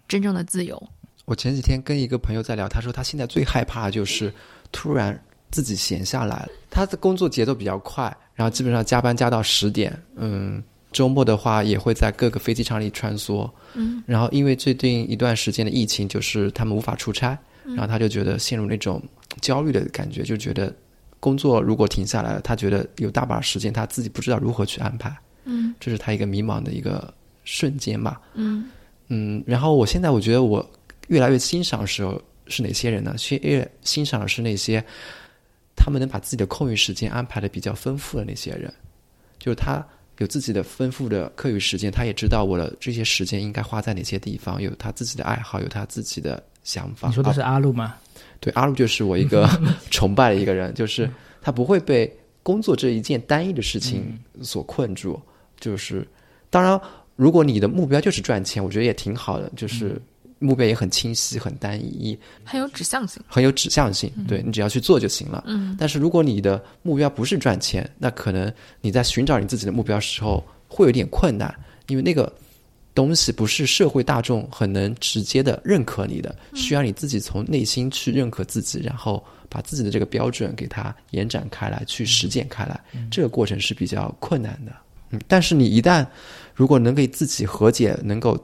[0.07, 0.81] 真正的自由。
[1.25, 4.33] 我前几天跟一个朋友在聊，他说他现在最害怕的就是
[4.73, 6.49] 突然自己闲下来了。
[6.71, 19.03] 他的工作节奏比较快，然后基本上加班加到十点，嗯，周末的话也会在各个飞机场里穿梭，嗯，然后因为最近一段时间的疫情，就是他们无法出差，然后他就觉得陷入那种
[19.41, 20.73] 焦虑的感觉，就觉得。
[21.21, 25.15] 工作如果停下来了，他觉得有大把时间，他自己不知道如何去安排。
[25.45, 27.13] 嗯，这是他一个迷茫的一个
[27.45, 28.21] 瞬间吧。
[28.35, 28.69] 嗯
[29.09, 30.69] 嗯，然后我现在我觉得我
[31.09, 33.15] 越来越欣赏的时候是哪些人呢？
[33.31, 34.85] 越越欣赏的是那些
[35.77, 38.73] 他们能把自己的空余时间安排的比较丰富的那些人，
[39.39, 39.85] 就是他
[40.19, 47.09] 有自己的丰富的课余时间，他也知道我的这些时间应该花在哪些地方，有他自己的爱好，有他自己的想法。
[47.09, 47.97] 你说的是阿路吗？
[48.41, 49.49] 对，阿路就是我一个
[49.91, 51.09] 崇拜的一个人，就是
[51.43, 52.11] 他不会被
[52.43, 55.21] 工作这一件单一的事情所困住。
[55.61, 56.07] 就是
[56.49, 56.81] 当然，
[57.17, 60.01] 如果你的目标就是赚钱，我觉得也挺好的，就是
[60.39, 64.11] 目标也很清晰、很单一，很有指向性，很有指向性。
[64.27, 65.45] 对你只要去做就行了。
[65.47, 65.77] 嗯。
[65.79, 68.51] 但是如果你的目标不是赚钱，那可能
[68.81, 71.55] 你在寻找你自己的目标时候会有点困难，
[71.89, 72.33] 因为那个。
[72.95, 82.81] 东西不是社会大众很能直接的认可你的，需要你自己从内心去认可自己，然后把自己的这个标准给它延展开来，去实践开来。
[83.11, 84.73] 这个过程是比较困难的。
[85.11, 86.07] 嗯，但是你一旦
[86.55, 88.37] 如果能给自己和解，能够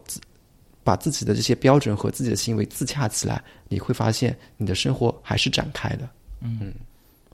[0.82, 6.09] 把自己的这些标准和自己的行为自洽起来，你会发现你的生活还是展开的。
[6.40, 6.72] 嗯。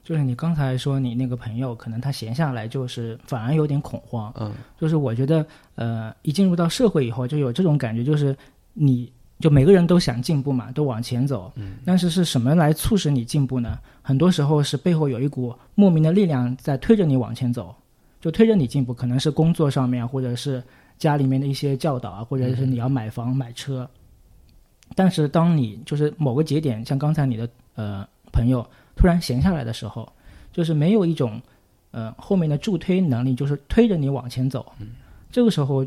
[0.05, 4.33] 就是你刚才说你那个朋友，可能他闲下来就是反而有点恐慌。
[4.37, 8.37] 嗯，就是我觉得，呃，一进入到社会以后，就有这种感觉，就是
[8.73, 11.53] 你就每个人都想进步嘛，都往前走。
[11.55, 13.79] 嗯，但是是什么来促使你进步呢？
[14.03, 17.73] 很多时候是背后有一股莫名的力量在推着你往前走，
[18.21, 18.93] 就推着你进步。
[18.93, 20.61] 可能是工作上面，或者是
[20.99, 23.89] 家里面的一些教导啊，或者是你要买房买车。
[24.97, 28.67] 但是当你就是某个节点，像刚才你的呃朋友。
[28.95, 30.11] 突然闲下来的时候，
[30.53, 31.41] 就是没有一种，
[31.91, 34.73] 呃，后面的助推能力，就是推着你往前走。
[35.31, 35.85] 这个时候，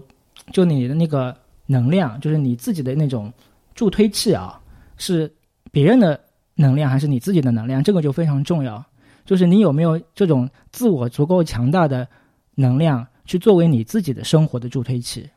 [0.52, 3.32] 就你的那个能量，就是你自己的那种
[3.74, 4.60] 助推器啊，
[4.98, 5.32] 是
[5.72, 6.20] 别人的
[6.56, 7.84] 能量还是你自己的能量？
[7.84, 8.84] 这个就非常重要。
[9.24, 12.08] 就是你有没有这种自我足够强大的
[12.56, 15.30] 能量，去作为你自己的生活的助推器。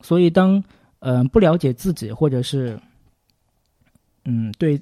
[0.00, 0.62] 所以，当
[1.00, 2.78] 嗯不了解自己，或者是
[4.24, 4.80] 嗯对。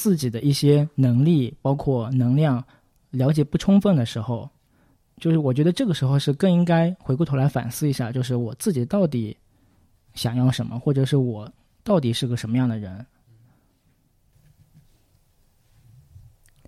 [0.00, 2.64] 自己的一些能力，包括能量，
[3.10, 4.48] 了解不充分的时候，
[5.18, 9.36] 就是我觉得这个时候是更应该回过头来反思一下，就是我自己到底
[10.14, 11.52] 想要什么，或者是我
[11.84, 13.04] 到底是个什么样的人。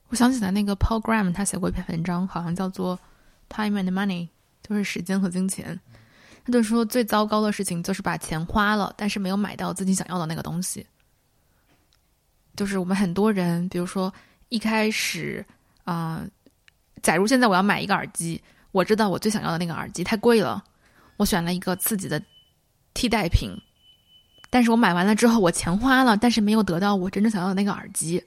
[0.09, 2.99] 我想起来，那个 Paul Graham 他写过一篇文章，好像叫做
[3.49, 4.27] 《Time and Money》，
[4.63, 5.81] 就是时间和金钱。
[6.45, 10.87] 他就说，最糟糕的事情就是把钱花了，但是没有买到自己想要的那个东西。
[12.55, 14.13] 就是我们很多人，比如说
[14.49, 15.45] 一开始，
[15.85, 16.23] 啊，
[17.03, 18.41] 假如现在我要买一个耳机，
[18.73, 20.63] 我知道我最想要的那个耳机太贵了，
[21.17, 22.23] 我选了一个自己的
[22.95, 23.51] 替代品，
[24.51, 28.23] 但是我买完了之后，我钱花了，但是没有得到我真正想要的那个耳机，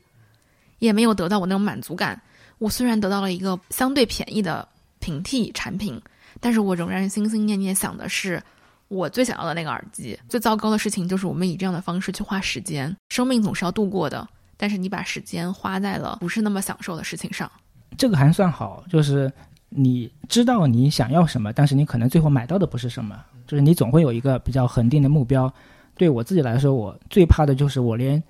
[0.80, 2.20] 也没有得到我那种满足感。
[2.58, 4.68] 我虽然得到了一个相对便宜的
[5.00, 6.02] 平替产品，
[6.40, 8.42] 但是我仍然心心念念想的是。
[8.88, 12.96] 我最想要的那个耳机，最糟糕的事情就是我们以这样的方式去花时间。
[13.10, 17.50] 生命总是要度过的，但是你把时间花在了不是那么享受的事情上。
[17.98, 19.32] 这个还算好，就是
[19.70, 23.20] 你知道你想要什么，但是你可能最后买到的不是什么。
[23.48, 25.52] 就是你总会有一个比较恒定的目标。
[25.96, 28.22] 对我自己来说，我最怕的就是我连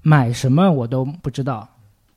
[0.00, 1.68] 买什么我都不知道，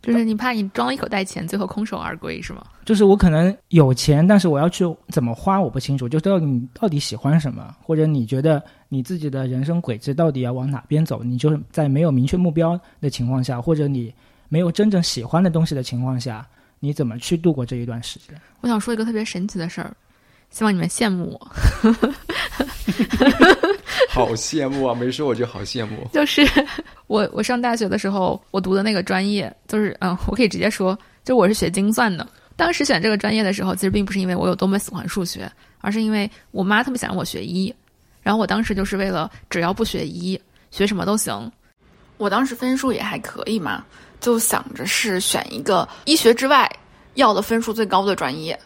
[0.06, 2.64] 就是你怕你装了一口袋钱，最后空手而归是吗？
[2.86, 6.08] 就是我可能有钱，但是我要去怎么花，我不清楚。
[6.08, 11.24] 就到底你到底喜欢什么，或者你觉得你自己的人生轨迹到底要往哪边走？
[11.24, 14.14] 你就是在没有明确目标的情况下，或者你
[14.48, 16.48] 没有真正喜欢的东西的情况下，
[16.80, 18.40] 你怎么去度过这一段时间？
[18.62, 19.96] 我想说一个特别神奇的事儿，
[20.56, 21.52] 希望你们羡慕我。
[24.08, 24.96] 好羡慕啊！
[24.96, 26.10] 没说我就好羡慕。
[26.14, 26.48] 就是
[27.08, 32.26] 我我上大学的时候，我读的那个专业，就是嗯，我可以直接说，就我是学精算的。
[32.56, 37.76] 当时选这个专业的时候，其实并不是因为我有多么喜欢数学，而是因为我妈特别想让我学医。
[38.24, 40.40] 然后我当时就是为了只要不学医，
[40.72, 41.52] 学什么都行。
[42.16, 43.84] 我当时分数也还可以嘛，
[44.22, 46.72] 就想着是选一个医学之外
[47.16, 48.58] 要的分数最高的专业。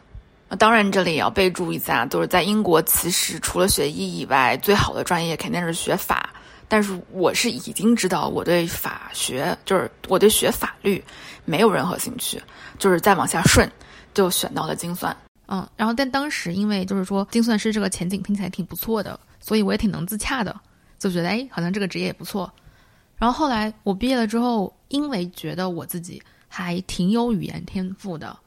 [0.58, 6.30] 当然，这里也要备注一下，就是在英国，其实除了学医以外，最好的专业肯定是学法。
[6.68, 11.04] 但是我是已经知道我对法学，就是我对学法律
[11.44, 12.40] 没有任何兴趣，
[12.78, 13.68] 就是再往下顺，
[14.14, 15.16] 就选到了精算。
[15.48, 20.56] 嗯，然后但当时因为就是说精算师这个前景听起来挺不错的，所以我也挺能自洽的，
[21.00, 22.52] 就觉得哎，好像这个职业也不错。
[23.18, 28.38] 然后后来我毕业了之后，因为觉得我自己还挺有语言天赋的。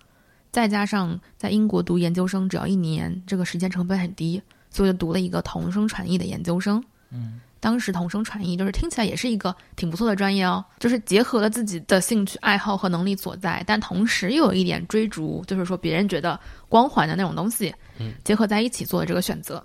[0.53, 6.81] 再加上在英国读研究生只要一年，这个时间成本很低，所以就读了一个同声传译的研究生。
[7.11, 16.39] 嗯，当时同声传译就是听起来也是一个挺不错的专业哦，就是结合了自己的兴趣爱好和能力所在，但同时又有一点追逐，就是说别人觉得
[16.69, 19.65] 光环的那种东西，嗯，结合在一起做的这个选择。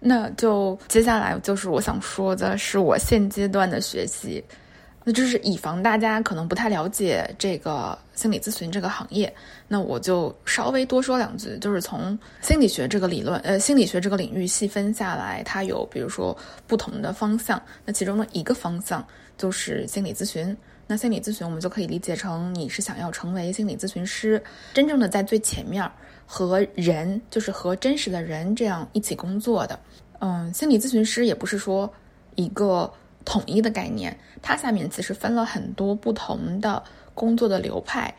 [0.00, 4.42] 那就接下来就是我想说的是我现阶段的学习。
[5.04, 9.32] 那就是以防大家可能不太了解这个心理咨询这个行业，
[9.66, 11.58] 那我就稍微多说两句。
[11.58, 16.36] 就是从心理学这个理论，呃，心理学这个领域细分下来，它有比如说
[16.68, 17.60] 不同的方向。
[17.84, 19.04] 那其中的一个方向
[19.36, 20.56] 就是心理咨询。
[20.86, 25.90] 那心理咨询我们就可以理解成你是想要成为心理咨询师，真正的在最前面
[26.26, 29.78] 和人，就是和真实的人这样一起工作的。
[30.20, 31.92] 嗯，心理咨询师也不是说
[32.36, 32.88] 一个。
[33.24, 36.82] 统一的概念，它下面其实分了很多不同的
[37.14, 38.14] 工作的流派，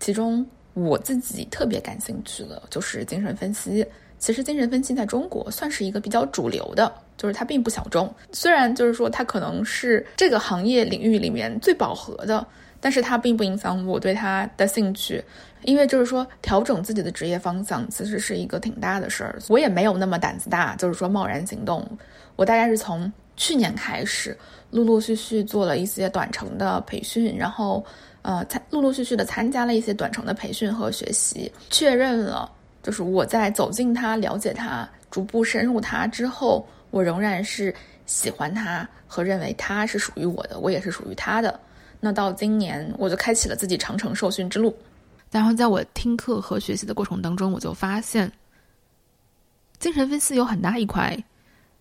[0.00, 3.86] 其中我自己特别感兴趣的就是精神分析。
[4.18, 8.10] 其实精神分析在中国算是一个比较主流的，就是它并不小众。
[8.32, 12.46] 虽然就是说它可能是这个行业领域里面最饱和的，
[12.80, 15.22] 但是它并不影响我对它的兴趣，
[15.64, 19.38] 因为就是说调整自己的职业方向其实是一个挺大的事儿。
[19.48, 21.86] 我也没有那么胆子大，就是说贸然行动。
[22.36, 23.12] 我大概是从。
[23.36, 24.36] 去年开始，
[24.70, 27.84] 陆陆续续做了一些短程的培训，然后，
[28.22, 32.50] 呃，参陆陆续续的参加了一些短程的培训和学习，确认了，
[32.82, 37.74] 就是我在走进他、了解他、逐步深入他之后，我仍然是
[38.06, 41.58] 喜欢他和认为他是属于我的，我也是属于他的。
[42.00, 44.76] 那到今年，我就开启了自己长城受训之路。
[45.30, 48.30] 然后，在我听课和学习的过程当中，我就发现，
[49.78, 51.16] 精神分析有很大一块。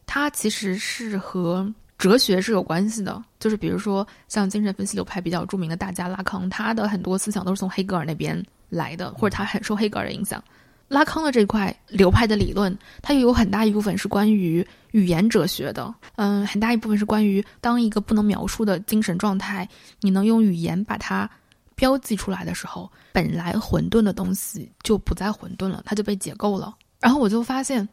[0.05, 10.43] 它其实是和哲学是有关系的，就是比如说像精神分析流派比较著名的大家拉康，他的很多思想都是从黑格尔那边来的，或者他很受黑格尔的影响。
[10.89, 19.67] 拉康的这块流派的理论，它又有很大一部分是关于语言哲学的，嗯，很大一部分是关于当一个不能描述的精神状态，
[20.01, 21.27] 你能用语言把它
[21.73, 26.75] 标记出来的时候，本来混沌的东西就不再混沌了，它就被解构了。
[26.99, 27.87] 然后我就发现。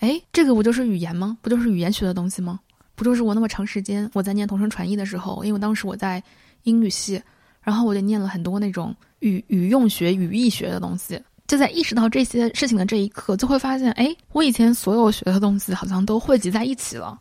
[0.00, 1.38] 哎，这个不就是语言吗？
[1.40, 2.58] 不就是语言学的东西吗？
[2.94, 6.22] 不就是我那么长时间我在念同声传译的时候，因为当时我在
[6.64, 7.22] 英语系，
[7.62, 11.22] 然后我就念了很多那种语语用学、语义学的东西。
[11.46, 17.18] 就在意识到这些事情的这一刻，就会发现，哎，我以前所有学的东西好像都汇集在一起了，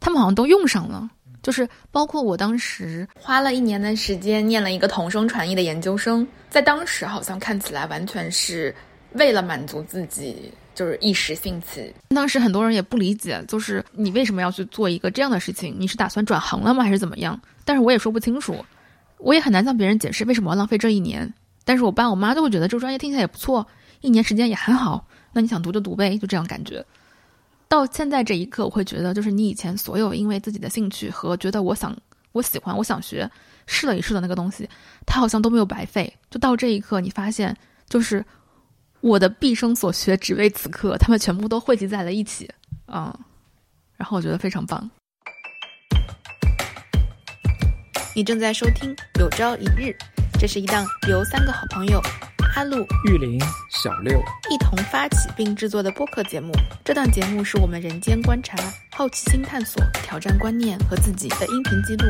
[0.00, 1.10] 他们好像都用上了。
[1.42, 8.74] 就是包括我当时花了一年的时间念了一个同声传译的研究生，在当时好像看起来完全是
[9.12, 10.52] 为了满足自己。
[10.74, 15.74] 就是一时兴起，当时很多人也不理解，就是你为什么要去做一个这样的事情？
[15.78, 17.40] 你是打算转行了吗，还是怎么样？
[17.64, 18.64] 但是我也说不清楚，
[19.18, 21.32] 我也很难向别人解释为什么要浪费这一年。
[21.64, 23.66] 但是我爸我妈都会觉得这个专业听起来也不错，
[24.00, 25.06] 一年时间也很好。
[25.32, 26.84] 那你想读就读呗，就这样感觉。
[27.68, 31.96] 到现在这一刻，我会觉得，就是你以前所有因为自己的兴趣和觉得我想、
[32.32, 33.30] 我喜欢、我想学，
[33.66, 34.68] 试了一试的那个东西，
[35.06, 36.12] 它好像都没有白费。
[36.30, 37.56] 就到这一刻，你发现
[37.88, 38.24] 就是。
[39.04, 42.50] 我的毕生所学，只为此刻，他们全部都汇集在了一起，
[42.86, 43.14] 啊，
[43.98, 44.90] 然后我觉得非常棒。
[48.16, 49.90] 你正在收听《有朝一日》，
[50.40, 52.00] 这是一档由三个好朋友
[52.56, 53.38] 阿路、玉林、
[53.82, 54.18] 小六
[54.50, 56.50] 一同发起并制作的播客节目。
[56.82, 58.56] 这档节目是我们人间观察、
[58.90, 62.06] 好奇心探索、挑战观念和自己的音频记录。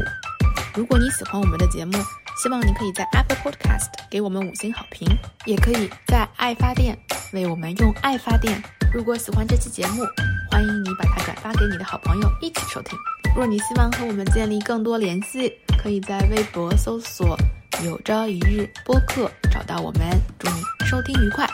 [0.76, 1.92] 如果你喜欢我们的节目，
[2.36, 5.06] 希望你可以在 Apple Podcast 给我们五星好评，
[5.46, 6.98] 也可以在爱发电
[7.32, 8.60] 为我们用爱发电。
[8.92, 10.02] 如果喜欢这期节目，
[10.50, 12.98] 欢迎你把它转发给你的好朋友一起收听。
[13.36, 17.38] 若你希望和我们建立更多联系，可以在微博搜索
[17.86, 20.10] “有朝一日播客”找到我们。
[20.40, 21.48] 祝你收听愉快！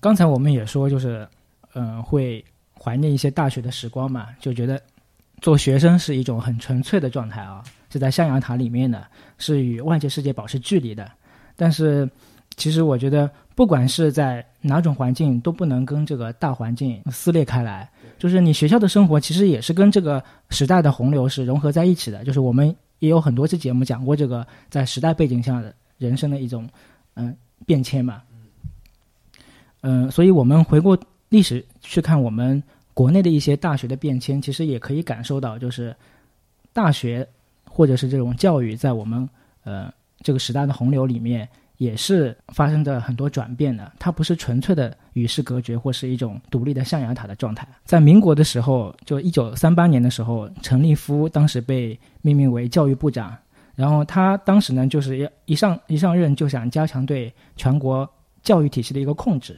[0.00, 1.28] 刚才我们也说，就是
[1.74, 2.44] 嗯、会
[2.86, 4.80] 怀念一些大学的时光嘛，就觉得
[5.40, 9.04] 做学生是一种很纯粹的状态啊，是在象牙塔里面的，
[9.38, 11.10] 是与外界世界保持距离的。
[11.56, 12.08] 但是，
[12.56, 17.90] 其实我觉得，不管是在哪种环境，都不能跟这个大环境撕裂开来。
[18.18, 22.22] 就是你学校的生活，其实也是跟这个时代的洪流是融合在一起的。
[22.22, 26.68] 就是我们也有很多期节目讲过这个在时代背景下的人生的一种
[27.14, 28.22] 嗯、变迁嘛。
[29.80, 30.96] 嗯，所以我们回过
[31.28, 32.62] 历史去看我们
[32.96, 35.94] 国内的一些大学的变迁，其实也可以感受到，就是
[36.72, 37.28] 大学
[37.68, 39.28] 或者是这种教育在我们
[39.64, 39.92] 呃
[40.22, 43.92] 这个时代的洪流里面，也是发生着很多转变的。
[43.98, 47.68] 它不是纯粹的与世隔绝，或是一种独立的象牙塔的状态。
[47.84, 53.36] 在民国的时候，就一九三八年的时候，陈立夫当时被命名为教育部长，
[53.74, 58.10] 然后他当时呢，就是要一上一上任就想加强对全国
[58.42, 59.54] 教育体系的一个控制，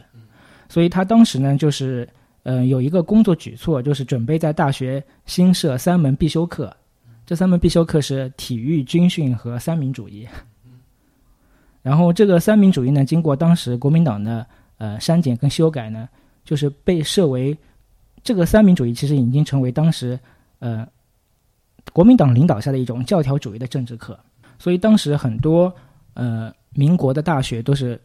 [0.68, 2.09] 所以他当时呢，就是
[2.49, 6.75] 呃有一个工作举措，就是准备在大学新设三门必修课，
[7.27, 10.27] 这三门必修课是体育、军训和三民主义。
[11.83, 14.47] 然后这个三民主义呢，经过当时国民党的
[14.79, 16.09] 呃删减跟修改呢，
[16.43, 17.55] 就是被设为
[18.23, 20.19] 这个三民主义其实已经成为当时
[20.59, 20.89] 呃
[21.93, 24.19] 国民党领导下的一种教条主义的政治课。
[24.59, 25.71] 所以当时很多
[26.15, 28.01] 呃民国的大学都是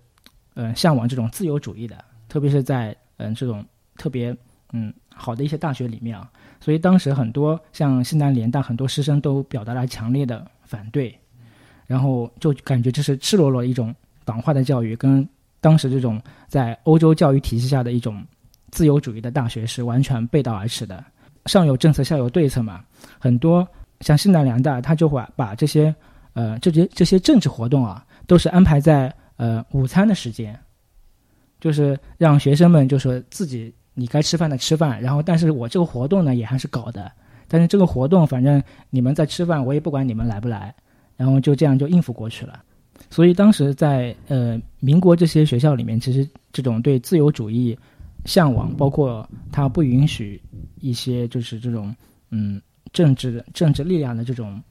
[0.53, 3.63] 呃向往这种自由主义的，特别是在嗯、这种
[3.97, 4.35] 特别
[4.71, 6.29] 嗯好的一些大学里面啊，
[6.59, 11.17] 所以当时很多像西南联大很多师生都表达了强烈的反对，
[11.85, 13.93] 然后就感觉这是赤裸裸一种
[14.25, 15.27] 党化的教育，跟
[15.61, 18.23] 当时这种在欧洲教育体系下的一种
[18.71, 21.03] 自由主义的大学是完全背道而驰的。
[21.45, 22.83] 上有政策，下有对策嘛，
[23.19, 23.67] 很多
[23.99, 25.93] 像西南联大，他就会把这些
[26.33, 30.57] 呃这些这些政治活动啊，都是安排在呃午餐的时间，
[31.59, 37.11] 就是让学生们就说自己你该吃饭的吃饭，然后但是我这个活动呢也还是搞的，
[37.47, 40.73] 但是这个活动反正你们在吃饭，我也不管你们来不来，
[41.15, 42.63] 然后就这样就应付过去了。
[43.09, 47.77] 所以当时在呃民国这些学校里面，其实这种对自由主义
[48.25, 50.41] 向往，包括他不允许
[50.79, 51.95] 一些就是这种
[52.31, 54.61] 嗯政治政治力量的这种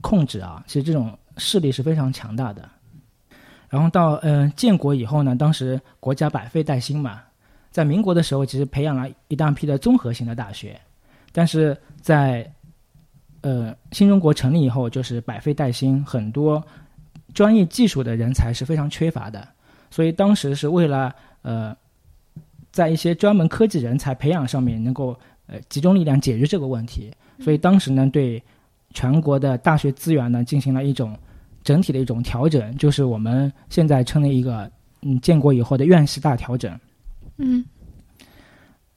[0.00, 2.68] 控制啊，其实这种势力是非常强大的。
[3.68, 7.22] 然后到嗯、建国以后呢，当时国家百废待兴嘛，
[7.70, 10.78] 在民国的时候，其实培养了一大批的综合性的大学，
[11.32, 12.50] 但是在
[13.42, 16.62] 呃新中国成立以后，就是百废待兴，很多
[17.32, 19.46] 专业技术的人才是非常缺乏的，
[19.90, 21.76] 所以当时是为了呃
[22.72, 25.16] 在一些专门科技人才培养上面能够
[25.46, 28.42] 呃集中力量解决这个问题，所以当时呢对
[28.92, 31.16] 全国的大学资源呢进行了一种
[31.62, 34.68] 整体的一种调整，就是我们现在称的一个
[35.02, 36.76] 嗯建国以后的院士大调整。
[37.40, 37.64] 嗯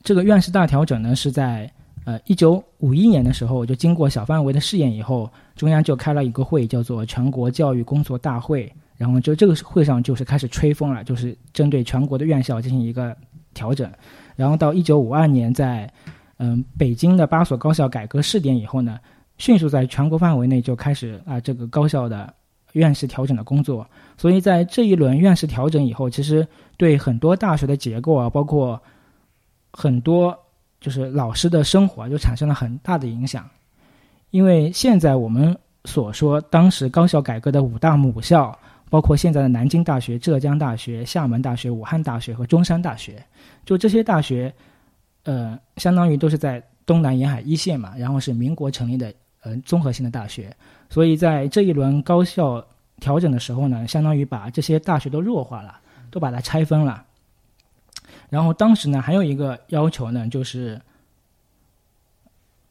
[0.02, 1.70] 这个院士大调整呢，是在
[2.04, 8.70] 呃一九五一年的时候，就经过小范围的试验以后，中央就开了一个会，叫做全国教育工作大会。
[8.96, 13.16] 然后就这个会上就是开始吹风了，就是针对全国的院校进行一个
[13.52, 13.90] 调整。
[14.36, 15.92] 然后到一九五二年在，
[16.36, 19.00] 嗯、北京的八所高校改革试点以后呢，
[19.36, 22.32] 迅速在全国范围内就开始啊、这个高校的
[22.74, 23.84] 院士调整的工作。
[24.16, 26.46] 所以在这一轮院士调整以后，其实
[26.76, 28.80] 对很多大学的结构啊，包括
[29.72, 30.38] 很多
[30.80, 33.48] 就是老师的生活啊就产生了很大的影响。
[34.30, 38.56] 因为现在我们所说当时高校改革的五大母校，
[38.90, 43.24] 包括现在的南京大学、浙江大学、厦门大学、武汉大学和中山大学，
[43.64, 44.52] 就这些大学，
[45.24, 49.12] 呃，相当于都是在东南沿海一线嘛，然后是民国成立的
[49.42, 50.54] 呃综合性的大学，
[50.90, 52.64] 所以在这一轮高校
[53.00, 55.78] 调整的时候呢，相当于把这些大学都弱化了，
[56.14, 57.04] 都把它拆分了。
[58.30, 60.80] 然后当时呢，还有一个要求呢，就是，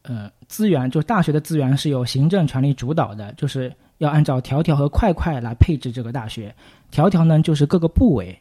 [0.04, 6.56] 呃，资源就大学的资源是由行政权力主导的，就是要按照条条和块块来配置这个大学。
[6.90, 8.40] 条条呢，就是各个部委，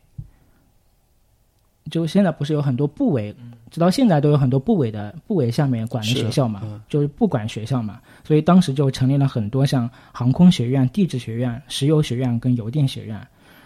[1.91, 3.35] 就现在不是有很多部委，
[3.69, 13.21] 直到现在都有很多部委的部委下面管的学校嘛，嗯就是不管学校嘛，所以当时就成立了很多像航空学院、地质学院、石油学院跟邮电学院。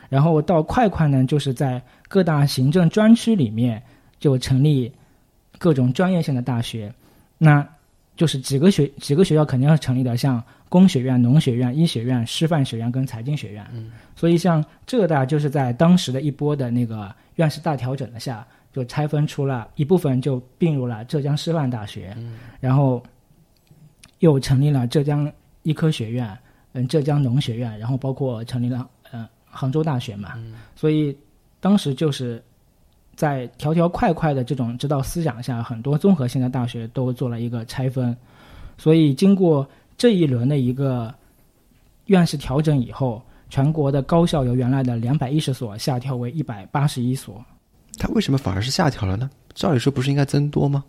[0.08, 3.82] 然后到快快呢，就是在各大行政专区里面
[4.18, 4.92] 就成立
[5.58, 6.92] 各种专业性的大学。
[7.38, 7.66] 那
[8.16, 13.66] 就是几个学几个学校肯定要成立的，像工学院、农学院、医学院、师范学院跟财经学院。
[13.72, 23.02] 嗯，所以像浙大就是在当时的一波的那个院士大调整的下，就拆分出了一部分，就并入了浙江师范大学，嗯然后
[24.20, 25.30] 又成立了浙江
[25.62, 26.38] 医科学院，
[26.72, 28.86] 嗯，浙江农学院，然后包括成立了呃
[29.56, 30.34] 杭州大学嘛。
[30.36, 31.16] 嗯所以
[31.58, 32.40] 当时就是
[33.16, 38.16] 在条条块块的这种指导思想下，很多综合性的大学都做了一个拆分。
[38.78, 41.12] 所以经过这一轮的一个
[42.04, 47.42] 院士调整以后，全国的高校由原来的两百一十所下调为一百八十一所。
[47.98, 49.30] 它为什么反而是下调了呢？
[49.54, 50.84] 照理说不是应该增多吗？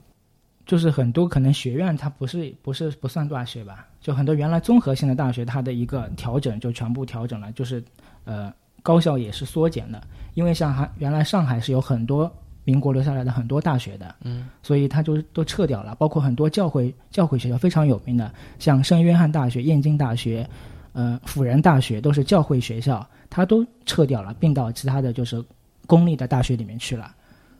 [0.65, 7.82] 就是很多可能学院它不是不是不算大学吧，就很多原来综合性的大学，它的一个调整就全部调整了，就是
[8.28, 8.53] 呃
[8.84, 9.99] 高校也是缩减的，
[10.36, 12.32] 因为像还原来上海是有很多
[12.63, 20.47] 民国留下来的很多大学的，嗯，所以它就都撤掉了，包括很多教会教会学校非常有名的，像圣约翰大学、燕京大学，
[20.91, 25.43] 呃辅仁大学都是教会学校，它都撤掉了，并到其他的就是
[25.86, 27.15] 公立的大学里面去了，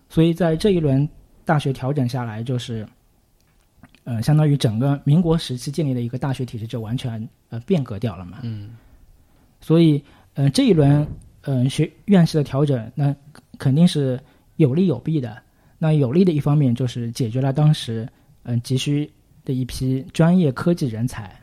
[0.09, 1.07] 所以在这一轮
[1.45, 2.88] 大学调整下来，就是。
[4.03, 8.38] 呃，相当于整个民国时期建立的一个大学体制就完全呃变革掉了嘛。
[8.41, 8.70] 嗯，
[9.59, 10.01] 所以
[10.38, 11.06] 呃这一轮
[11.42, 13.14] 呃学院士的调整，那
[13.58, 14.20] 肯定是
[14.58, 15.36] 有利有弊的。
[15.80, 18.08] 那有利的一方面就是解决了当时
[18.44, 19.12] 嗯、呃急需
[19.44, 21.36] 的一批专业科技人才，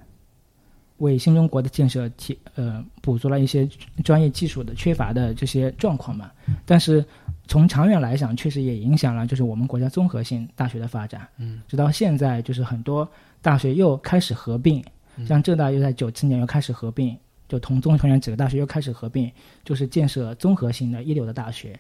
[0.98, 3.68] 为新中国的建设提呃补足了一些
[4.04, 6.30] 专业技术的缺乏的这些状况嘛。
[6.64, 7.04] 但是
[7.48, 11.26] 从长远来讲，确实也影响了就是我们国家综合性大学的发展。
[11.38, 13.08] 嗯，直到现在，就是很多
[13.42, 14.82] 大学又开始合并，
[15.26, 17.16] 像浙大又在九七年又开始合并，
[17.48, 19.30] 就同中同源几个大学又开始合并，
[19.64, 21.78] 就是建设综合性的一流的大学。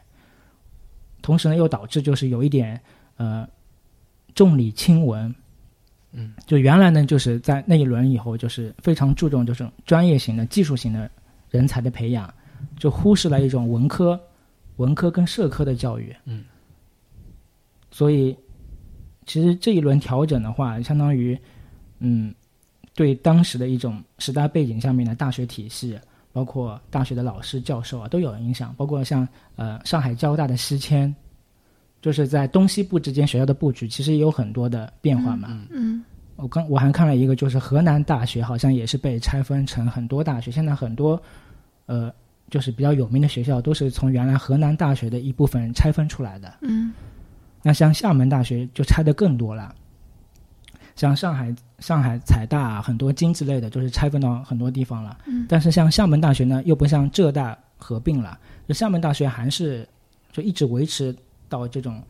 [1.22, 2.80] 同时呢，又导致就是有一点
[3.16, 3.48] 呃
[4.34, 5.34] 重理轻文。
[6.12, 11.10] 嗯，就原来呢，就是在那一轮以后，就是非常注重就是专业型的、技术型的
[11.50, 12.32] 人才的培养，
[12.78, 14.20] 就忽视了一种文科、
[14.76, 16.14] 文科跟社科的教育。
[16.26, 16.44] 嗯，
[17.90, 18.36] 所以
[19.26, 21.36] 其实这一轮调整的话，相当于
[21.98, 22.32] 嗯，
[22.94, 25.98] 对当时的一种时代背景下面的大学体系，
[26.32, 28.74] 包括大学的老师、教授啊，都有影响。
[28.76, 29.26] 包括像
[29.56, 31.14] 呃上海交大的西迁，
[32.00, 35.48] 就是在东西部之间学校的布局，其实也有很多的变化嘛。
[35.70, 36.04] 嗯
[36.36, 41.20] 我刚我还看了一个，就是河南大学好像也是被拆分成很多大学，现在很多
[41.86, 42.12] 呃
[42.50, 46.52] 就是比较有名的学校都是从原来河南大学的一部分拆分出来的。
[46.62, 46.92] 嗯
[47.62, 49.74] 那像厦门大学就拆的更多了，
[50.96, 55.18] 像上海上海财大啊，很多经济类的就是拆分到很多地方了。
[55.26, 59.86] 嗯但是像厦门大学呢，又不像浙大合并了，就厦门大学还是
[60.32, 61.14] 就一直维持
[61.48, 62.02] 到这种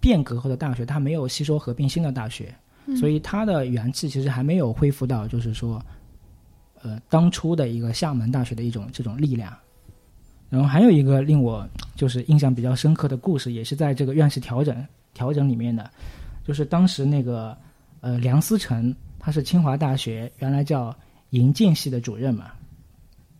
[0.00, 2.54] 变革后的大学，它没有吸收合并新的大学，
[2.86, 5.80] 嗯所以它的元气其实还没有恢复到就是说，
[6.82, 9.52] 呃，当初的一个厦门大学的一种这种力量。
[10.50, 11.66] 然后还有一个令我
[11.96, 15.90] 就是印象比较深刻的故事，也是在这个院士调整调整里面的，
[16.44, 17.56] 就是当时那个
[18.02, 20.94] 呃梁思成，他是清华大学原来叫
[21.30, 22.50] 银建系的主任嘛。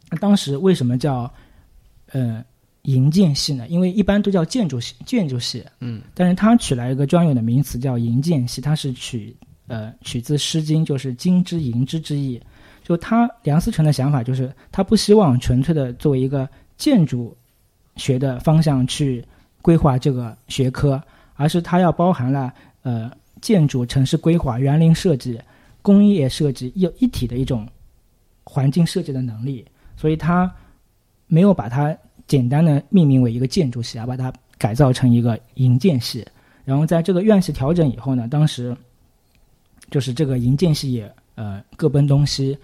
[0.09, 1.31] 那当时为什么叫
[2.13, 2.43] 呃
[2.83, 3.67] 银建系呢？
[3.69, 12.41] 因为一般都叫建筑系建筑系，嗯，但是他取来一个专有的名词叫银建系，它是取呃取自《诗经》，就是“金之银之”之意。
[12.85, 17.37] 就他梁思成的想法就是，他不希望纯粹的作为一个建筑
[17.95, 19.25] 学的方向去
[19.63, 21.01] 规划这个学科，
[21.35, 22.53] 而是他要包含了
[22.83, 23.11] 呃
[23.41, 25.41] 建筑、城市规划、园林设计、
[25.83, 27.69] 工业设计一一体的一种
[28.45, 29.65] 环境设计的能力，
[29.97, 30.51] 所以他
[31.27, 36.27] 没有把它简单的命名为一个建筑系，而把它改造成一个营建系。
[36.65, 38.77] 然后在这个院系调整以后呢，当时
[39.91, 42.57] 就是这个营建系也呃各奔东西，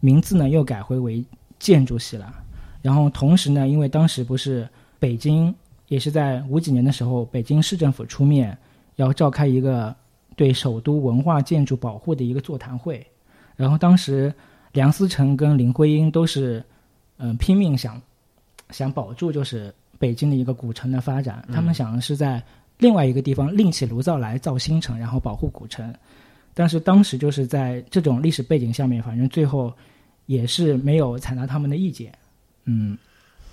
[0.00, 1.24] 名字呢又改回为
[1.58, 2.32] 建筑系了。
[2.82, 5.54] 然后同时呢，因为当时不是北京
[5.88, 8.56] 也是在五几年的时候，北京市政府出面
[8.96, 9.94] 要召开一个
[10.40, 13.06] 对首都文化建筑保护的一个座谈会，
[13.56, 14.32] 然后当时
[14.72, 16.64] 梁思成跟林徽因都是
[17.18, 18.00] 嗯、呃拼命想
[18.70, 22.42] 想保住就是北京的一个古城的发展，他们想的是在
[22.78, 25.94] 另外一个地方另起炉灶来造新城，然后保护古城。
[26.54, 29.70] 但是当时就是在这种历史背景下面，反正最后
[30.24, 32.10] 也是没有采纳他们的意见。
[32.64, 32.96] 嗯，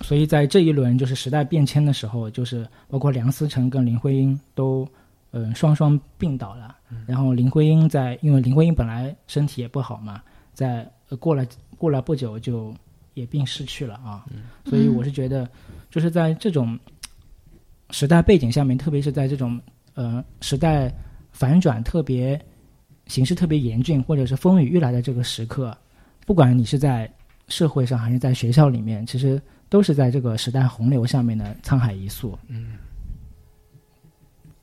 [0.00, 4.88] 所以在这一轮就是时代变迁的时候，就是包括梁思成跟林徽因都
[5.32, 6.76] 嗯、呃双双病倒了。
[7.06, 10.22] 然后林徽因在因为林徽因本来身体也不好嘛，
[10.52, 12.74] 在、呃过了过了不久就
[13.14, 14.24] 也病逝去了啊。
[14.64, 15.48] 所以我是觉得，
[15.90, 16.78] 就是在这种
[17.90, 19.60] 时代背景下面，特别是在这种
[19.94, 20.92] 呃时代
[21.32, 22.40] 反转特别
[23.06, 25.76] 形势特别严峻或者是风雨欲来的这个时刻，
[26.26, 27.10] 不管你是在
[27.48, 32.38] 社会上还是在学校里面，其实都是在这个时代洪流下面的沧海一粟。
[32.48, 32.74] 嗯，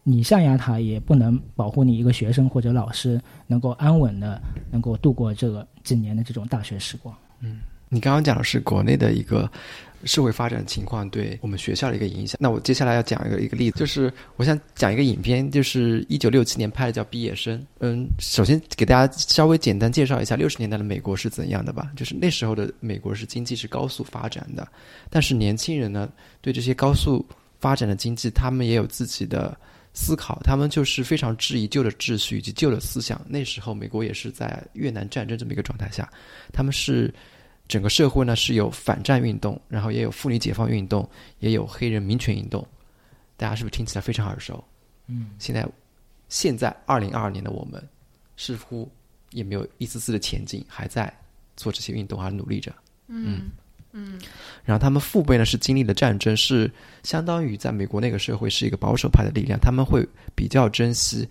[0.08, 4.40] 你象牙塔也不能保护你一个学生或者老师能够安稳的
[4.70, 7.14] 能够度过这个几年的这种大学时光。
[7.40, 9.50] 嗯你刚刚讲的是国内的一个
[10.04, 12.38] 社会发展情况对我们学校的一个影响。
[12.42, 17.58] 那我接下来要讲一个一个例子，就是我想讲一个影片，就是一九六七年拍的，叫《毕业生》。
[17.80, 21.92] 嗯，首先给大家稍微简单介绍一下六十年代的美国是怎样的吧。
[21.96, 24.68] 就是那时候的美国是经济是高速发展的，
[25.10, 26.10] 但是年轻人呢
[26.42, 27.26] 对这些高速
[27.60, 29.56] 发展的经济，他们也有自己的
[29.96, 33.20] 思考，他们就是非常质疑旧的秩序以及旧的思想。
[33.28, 36.08] 那时候美国也是在越南战争这么一个状态下，
[36.54, 37.12] 他们是。
[37.68, 42.64] 整个社会呢是有反战运动，然后也有妇女解放运动，也有黑人民权运动，
[43.38, 44.64] 大家是不是听起来非常耳熟？
[45.08, 45.68] 嗯，现在
[46.30, 47.84] 现在二零二二年的我们，
[48.38, 48.88] 似乎
[49.32, 51.12] 也没有一丝丝的前进，还在
[51.58, 52.72] 做这些运动，还努力着。
[53.08, 53.52] 嗯嗯
[53.98, 54.20] 嗯
[54.66, 56.70] 然后他们父辈呢是经历了战争，是
[57.04, 61.26] 相当于在美国那个社会是一个保守派的力量，他们会比较珍惜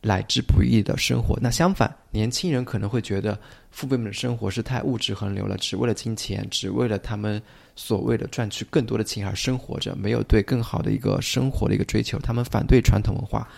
[0.00, 1.36] 来之不易的生活。
[1.40, 3.36] 那相反，年轻人可能会觉得
[3.70, 7.42] 父辈们的生活是太物质横流了，只为了金钱，只为了他们
[7.74, 12.18] 所谓的赚取更多的钱而生活着，没有对更好的一个生活的一个追求。
[12.18, 13.48] 他们反对传统文化，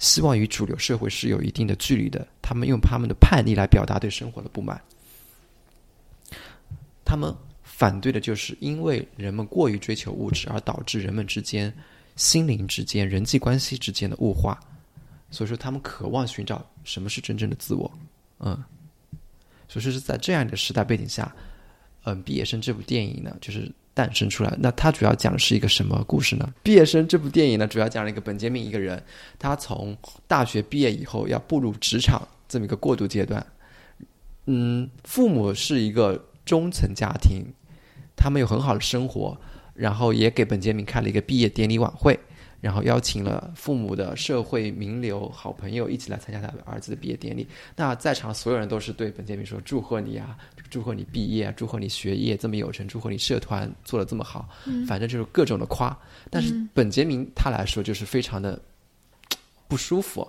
[0.00, 2.26] 希望与主流社会是有一定的距离的。
[2.42, 4.78] 他们用他们的叛逆来表达对生活的不满。
[7.12, 7.30] 他们
[7.62, 11.70] 反对的就是因为人们过于追求物质，而导致人们之间、
[12.16, 14.58] 心灵之间、人际关系之间的物化。
[15.30, 17.92] 所以说，他们渴望寻找什么是真正的自我。
[18.38, 18.56] 嗯，
[19.68, 21.30] 所以说是在这样的时代背景下，
[22.04, 24.56] 嗯，《毕业生》这部电影呢，就是诞生出来。
[24.58, 26.48] 那它主要讲的是一个什么故事呢？
[26.62, 29.02] 《毕业生》这部电影呢，主要讲了一个本杰明一个人，
[29.38, 29.94] 他从
[30.26, 33.46] 大学毕业以后要步入职场这么一个过渡阶段。
[34.46, 37.44] 嗯，父母是一个中层家庭，
[38.16, 39.36] 他们有很好的生活，
[39.74, 42.18] 然后也给本杰明开了一个毕业典礼晚会，
[42.60, 47.46] 然后邀请了父母的社会名流、好朋友一起来参加他儿子的毕业典礼。
[47.76, 50.36] 那在场所有人都是对本杰明说：“祝贺你啊，
[50.70, 54.48] 祝贺你毕业，祝贺你学业这么有成，祝贺你社团做的这么好。”
[54.86, 55.96] 反正就是各种的夸。
[56.30, 58.60] 但是本杰明他来说就是非常的
[59.68, 60.26] 不舒服。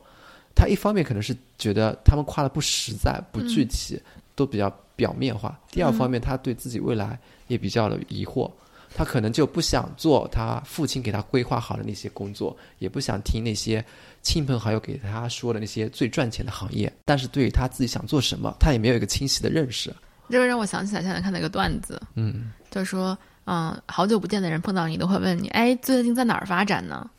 [0.56, 4.00] 他一方面可能是觉得他们夸的不实在、不具体，
[4.36, 8.50] 都比较表面化；第二方面，他对自己未来也比较的疑惑。
[8.96, 13.84] 他可能就不想做他父亲给他规划好的那些工作，也不想听那些
[14.22, 16.94] 亲朋好友给他说的那些最赚钱的行业。
[17.04, 19.92] 但是对于他自己想做什么，他也没有一个清晰的认识。
[20.30, 27.10] 这个让我想起来现在看到一个段子，嗯，就说，嗯，好久不见的人碰到你都会问你，哎，最近在哪儿发展呢？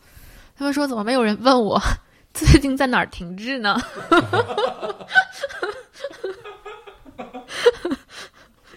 [0.56, 1.80] 他们说怎么没有人问我
[2.32, 3.76] 最近在哪儿停滞呢？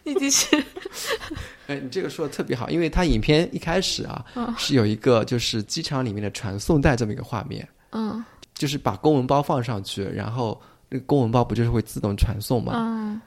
[0.04, 0.64] 你继续。
[1.68, 8.24] 哎，你这个说的特别好，因为它影片一开始啊，哦是有一个就是机场里面的传送带这么一个画面，嗯
[8.54, 10.60] 就是把公文包放上去，然后
[10.90, 12.74] 那个公文包不就是会自动传送吗？
[12.76, 13.22] 嗯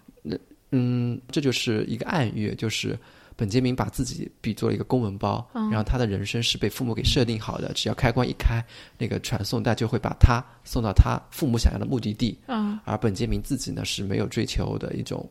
[0.72, 2.98] 嗯，这就是一个暗喻，就是
[3.41, 5.70] 本杰明把自己比作了一个公文包，嗯。
[5.70, 8.62] 然后他的人生是被父母给设定好的，只要开关一开，
[8.99, 12.78] 那个传送带就会把他送到他父母想要的目的地，嗯。
[12.84, 15.26] 而本杰明自己呢是没有追求的一种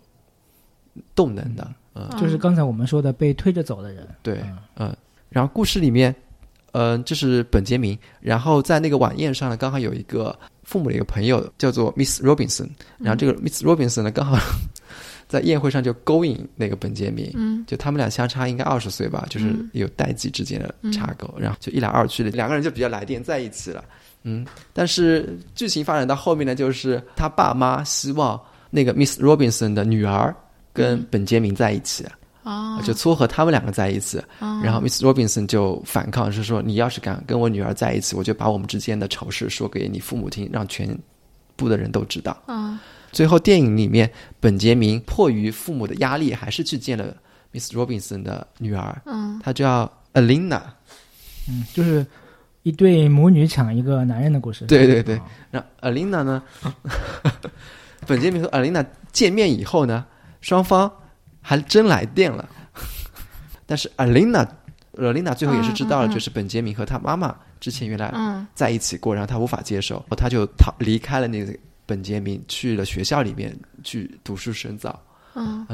[1.13, 4.07] 动能的，嗯，就是刚才我们说的被推着走的人。
[4.23, 4.97] 对嗯，嗯，
[5.29, 6.13] 然后故事里面，
[6.71, 14.35] 嗯、这是本杰明，然后在那个晚宴上呢，刚好有一个父母的一个朋友叫做 Miss Robinson，然后这个 Miss Robinson 呢，刚好
[15.29, 23.85] 在宴会上就勾引那个本杰明，嗯就他们俩相差应该二十岁吧，就是嗯有代际之间的插钩，然后就一来二去的，两个人就比较来电在一起了。
[24.23, 28.37] 嗯，但是剧情发展到后面呢，就是他爸妈希望
[28.71, 30.35] 那个 Miss Robinson 的女儿
[30.73, 32.05] 跟本杰明在一起，
[32.43, 34.17] 哦，就撮合他们两个在一起。
[34.39, 40.97] 哦然后 Miss Robinson 就反抗，是说你要是敢跟我女儿在一起，我就把我们之间的丑事说给你父母听，让全
[41.55, 42.35] 部的人都知道。
[42.47, 42.77] 嗯
[43.11, 47.15] 最后电影里面，本杰明迫于父母的压力，还是去见了
[47.51, 49.39] Miss Robinson 的女儿，嗯。
[49.43, 50.61] 她叫 Alina。
[51.47, 52.05] 嗯，就是
[52.63, 54.65] 一对母女抢一个男人的故事。
[54.65, 55.15] 对对对。
[55.15, 55.25] 啊。
[55.51, 56.43] 然后 Alina 呢，
[58.05, 60.05] 本杰明和 Alina 见面以后呢，
[60.41, 60.91] 双方
[61.41, 62.47] 还真来电了。
[63.65, 64.47] 但是 Alina
[64.93, 68.45] Alina 最后也是知道了，就是本杰明和他妈妈之前原来嗯。
[68.53, 71.55] 在一起过，然后他无法接受，他就逃离开了那个
[71.89, 75.01] 本杰明，去了学校里面去读书深造。
[75.33, 75.65] 嗯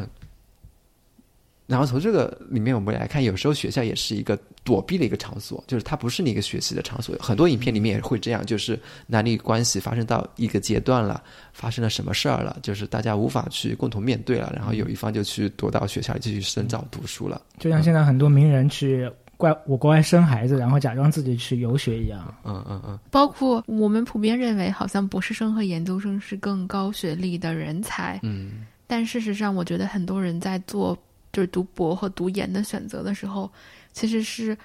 [1.67, 7.17] 然后从这个里面我们来看，有时候学校也是一个躲避的一个场所，就是它不是你一个学习的场所。
[7.19, 17.41] 很多影片里面也会这样，就是男女关系发生到一个阶段了，发生了什么事儿了，就是大家无法去共同面对了，然后有一方就去躲到学校里继续深造读书了。
[17.57, 22.33] 就像现在很多名人去怪我国外生孩子，然后假装自己去游学一样。
[22.43, 28.65] 嗯嗯嗯，包括我们普遍认为，好像博士生和研究生是更高学历的人才，嗯。
[28.87, 30.97] 但事实上，我觉得很多人在做
[31.33, 33.51] 就是读博和读研的选择的时候，
[33.91, 34.55] 其实是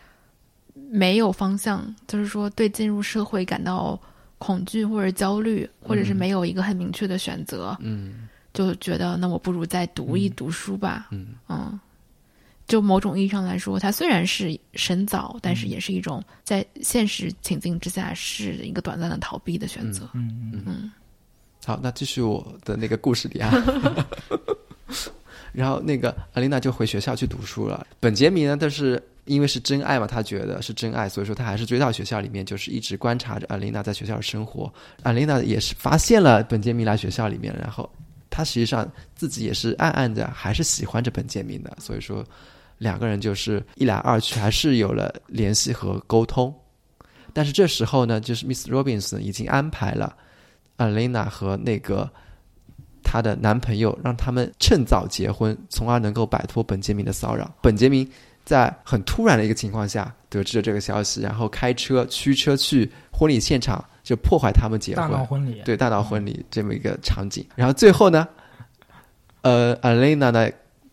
[0.75, 3.99] 没有方向，就是说对进入社会感到
[4.39, 8.29] 恐惧或者焦虑，或者是没有一个很明确的选择，嗯。
[8.53, 11.07] 就觉得那我不如再读一读书吧。
[11.12, 11.29] 嗯。
[11.49, 11.79] 嗯，
[12.71, 20.09] 就某种意义上来说，它虽然是神早，但是也是一种在现实情境之下是一个短暂的逃避的选择。
[20.14, 20.93] 嗯嗯嗯
[21.66, 23.53] 好，那继续我的那个故事里啊。
[25.53, 27.85] 然后那个阿琳娜就回学校去读书了。
[27.99, 34.73] 本杰明呢，但是因为是真爱嘛，他觉得是真爱，所以说他还是追到学校里面，就是一直观察着阿琳娜在学校的生活。
[35.03, 37.91] 阿琳娜也是发现了本杰明来学校里面，然后
[38.31, 42.25] 他实际上自己也是暗暗的还是喜欢着本杰明的，所以说
[42.81, 46.53] 两个人就是一来二去还是有了联系和沟通。
[47.33, 50.16] 但是这时候呢，就是 Miss Robinson 已经安排了
[50.78, 52.11] Alina 和那个
[53.05, 57.55] 她的男朋友，让他们趁早结婚，从而能够摆脱本杰明的骚扰。
[57.61, 58.09] 本杰明
[58.45, 65.12] 在很突然的一个情况下得知了这个消息，然后开车驱车去婚礼现场，就破坏他们结大婚。
[65.12, 65.62] 闹婚礼。
[65.64, 67.47] 对大闹婚礼这么一个场景。
[67.55, 68.26] 然后最后呢，
[69.43, 70.51] 呃，，Alina 呢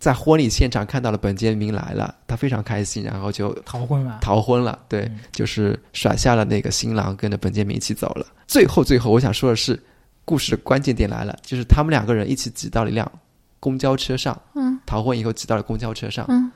[0.08, 4.20] 在婚礼现场看到了本杰明来了，他非常开心，然后就逃婚了。
[4.22, 4.80] 逃婚了。
[4.88, 8.26] 对，嗯就是甩下了那个新郎，跟着本杰明一起走了。
[8.48, 9.78] 最后，最后，我想说的是，
[10.24, 13.12] 故事的关键点来了，就是他们两个人一起挤到了一辆
[13.60, 16.26] 公交车上，嗯逃婚以后挤到了公交车上。
[16.30, 16.50] 嗯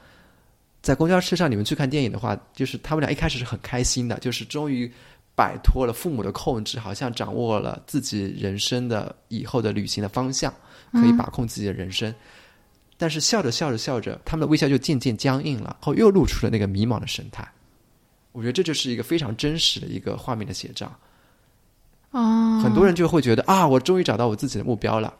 [0.82, 4.90] 在公交车上，你们去看电影的话，就是他们俩一开始是很开心的，就是终于
[5.36, 10.54] 摆脱了父母的控制，好像掌握了自己人生的以后的旅行的方向，
[10.94, 12.16] 可以把控自己的人生。
[13.02, 17.44] 但是笑着笑着笑着，他们的微笑就渐渐僵硬了，后又露出了那个迷茫的神态。
[18.32, 20.86] 我觉得这就是一个非常真实的一个画面的写照。
[22.12, 25.12] 哦，很多人就会觉得啊，我终于找到我自己的目标了，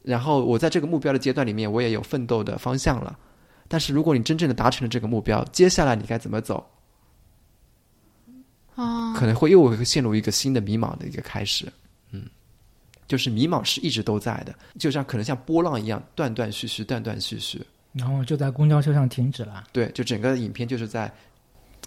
[0.00, 3.18] 然后我在这个目标的阶段里面，我也有奋斗的方向了。
[3.68, 6.66] 但是如果你真正的达成了这个目标，接下来你该怎么走？
[8.76, 11.70] 哦，可能会又会陷入一个新的迷茫的一个开始。
[13.12, 17.60] 嗯，就是迷茫是一直都在的，就像可能像波浪一样断断续续、断断续续。
[17.92, 19.64] 然后就在公交车上停止了。
[19.70, 21.12] 对，就整个影片就是在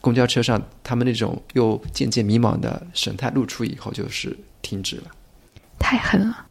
[0.02, 5.06] 公交车上，他们那种又渐渐迷茫的神态露出以后，就是停止了。
[5.80, 6.46] 太狠了。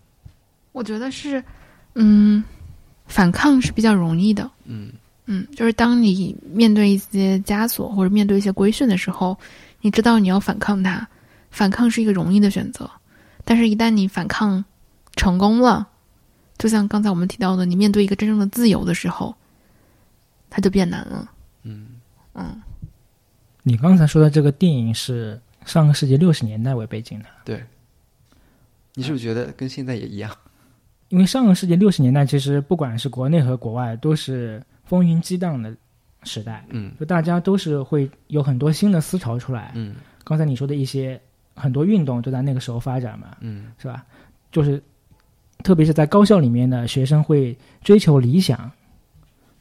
[0.73, 1.41] 我觉得是，
[1.95, 2.43] 嗯，
[3.07, 4.51] 反抗是比较容易的。
[4.65, 4.91] 嗯
[5.27, 9.39] 嗯，就是当你面对一些枷锁或者面对一些规训的时候，
[9.83, 11.07] 你知道你要反抗它，
[11.53, 12.91] 反抗是一个容易的选择。
[13.45, 14.65] 但是，一旦你反抗
[15.17, 15.87] 成功了，
[16.59, 19.35] 就像刚才我们提到的，你面对一个真正的自由的时候，
[20.49, 21.31] 它就变难了。
[21.63, 22.01] 嗯
[22.35, 22.63] 嗯，
[23.63, 27.65] 你刚才说的这个电影是上个世纪六十年代为背景的，对。
[28.95, 30.31] 你是不是觉得跟现在也一样？
[31.09, 35.77] 因为上个世纪六十年代其实不管是国内和国外都是风云激荡的
[36.23, 39.73] 时代，嗯就大家都是会有很多新的思潮出来。
[39.75, 41.21] 嗯刚才你说的一些
[41.55, 44.05] 很多运动都在那个时候发展嘛，嗯是吧？
[44.51, 44.83] 就是
[45.63, 48.71] 特别是在高校里面的学生会追求理想，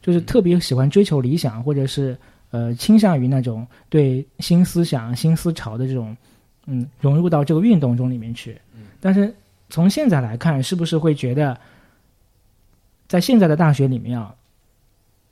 [0.02, 2.16] 就是特别喜欢追求理想，或者是
[2.50, 6.16] 呃倾向于那种对新思想、新思潮的这种
[6.66, 8.60] 嗯融入到这个运动中里面去。
[9.00, 9.34] 但是
[9.70, 11.58] 从现在来看，是不是会觉得
[13.06, 14.34] 在现在的大学里面啊，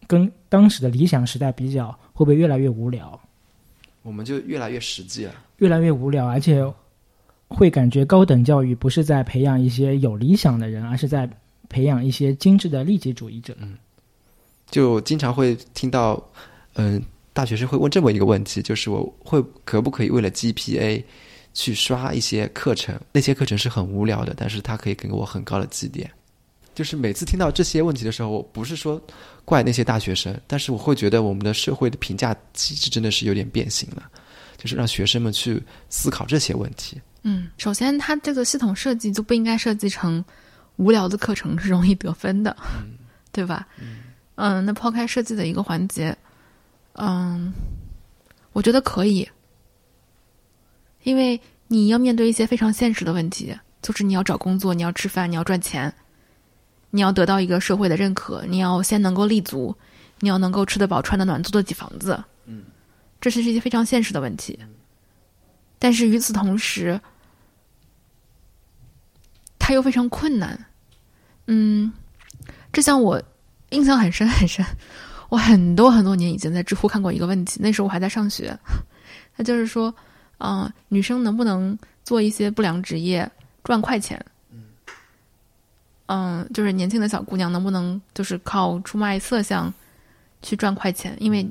[0.06, 3.18] 跟当时的理想时代比较，会不会越来越无聊？
[4.02, 5.34] 我们就越来越实际了。
[5.58, 6.64] 越来越无聊，而且
[7.48, 11.28] 会感觉高等教育不是在培养一些有理想的人，而是在
[11.68, 13.56] 培养一些精致的利己主义者。
[13.60, 13.76] 嗯
[14.70, 16.22] 就经常会听到，
[16.76, 17.02] 嗯，
[17.34, 21.04] 大学生会问这么一个问题，就是我会可不可以为了 GPA
[21.52, 22.98] 去刷一些课程？
[23.12, 26.10] 那些课程是很无聊的，但是它可以给我很高的绩点。
[26.74, 29.00] 就是每次听到这些问题的时候，我不是说
[29.44, 34.10] 怪那些大学生，但是我会觉得我们的社会的评价机制真的是有点变形了，
[34.56, 37.00] 就是让学生们去思考这些问题。
[37.22, 40.24] 嗯，首先它这个系统设计就不应该设计成
[40.76, 42.56] 无聊的课程是容易得分的，
[43.30, 43.66] 对吧？
[44.34, 46.16] 嗯那抛开设计的一个环节，
[46.94, 47.52] 嗯，
[48.52, 49.28] 我觉得可以，
[51.04, 55.92] 因为你要面对一些非常现实的问题，就是你要找工作，你要吃饭，你要赚钱，
[56.94, 59.74] 你要得到一个社会的认可，你要先能够立足，
[60.20, 62.22] 你要能够吃得饱、穿得暖、租得起房子。
[62.44, 62.62] 嗯，
[63.18, 64.58] 这是一些非常现实的问题。
[65.78, 67.00] 但是与此同时，
[69.58, 70.66] 它又非常困难。
[71.46, 71.90] 嗯，
[72.72, 73.20] 这像我
[73.70, 74.62] 印象很深很深，
[75.30, 78.56] 我很多很多年以前在知乎看过一个问题，那时候我还在上学，
[79.34, 79.92] 他就是说，
[80.38, 83.28] 嗯、女生能不能做一些不良职业
[83.64, 84.22] 赚快钱？
[86.14, 89.72] 嗯，就是年轻的小姑娘能不能就是靠出卖色相
[90.42, 91.16] 去赚快钱？
[91.18, 91.50] 因为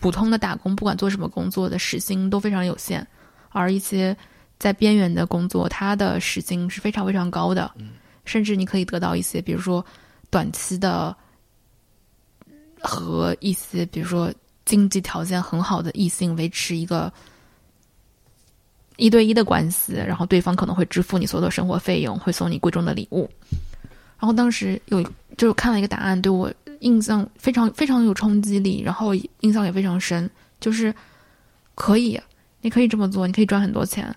[0.00, 3.06] 普通的打工，不管做什么工作的时薪都非常有限，
[3.48, 4.14] 而一些
[4.58, 7.72] 在边缘的工作，它的时薪是非常非常高的，
[8.26, 9.82] 甚至你可以得到一些，比如说
[10.28, 11.16] 短期的
[12.82, 14.30] 和一些，比如说
[14.66, 17.10] 经济条件很好的异性维持一个
[18.98, 23.30] 一对一的关系，然后对方可能会支付你所有的生活费用，会送你贵重的礼物。
[24.18, 25.00] 然后当时有
[25.36, 30.28] 就是看了一个答案，对我印象非常非常有冲击力，然后印象也非常深，
[30.60, 30.92] 就是
[31.76, 32.20] 可以，
[32.60, 34.12] 你可以这么做，你可以赚很多钱，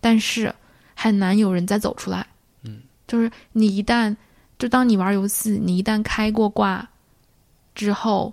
[0.00, 0.54] 但是
[0.94, 2.24] 很难有人再走出来。
[2.62, 4.14] 嗯，就是你一旦
[4.60, 6.88] 就当你玩游戏，你一旦开过挂
[7.74, 8.32] 之后，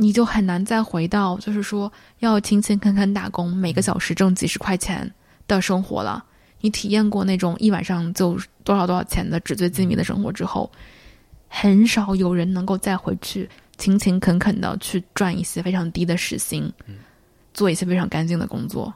[0.00, 5.08] 你就很难再回到就是说要勤勤恳恳打工，每个小时挣几十块钱
[5.46, 6.24] 的生活了。
[6.62, 10.70] 你体验过那种一晚上就多少多少钱的纸醉金迷的生活之后，
[11.48, 13.46] 很少有人能够再回去
[13.76, 16.72] 勤勤恳恳的去赚一些非常低的时薪，
[17.52, 18.92] 做一些非常干净的工作。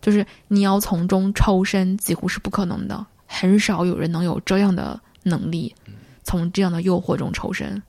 [0.00, 3.04] 就是你要从中抽身，几乎是不可能的。
[3.26, 5.74] 很少有人能有这样的能力，
[6.22, 7.82] 从这样的诱惑中抽身，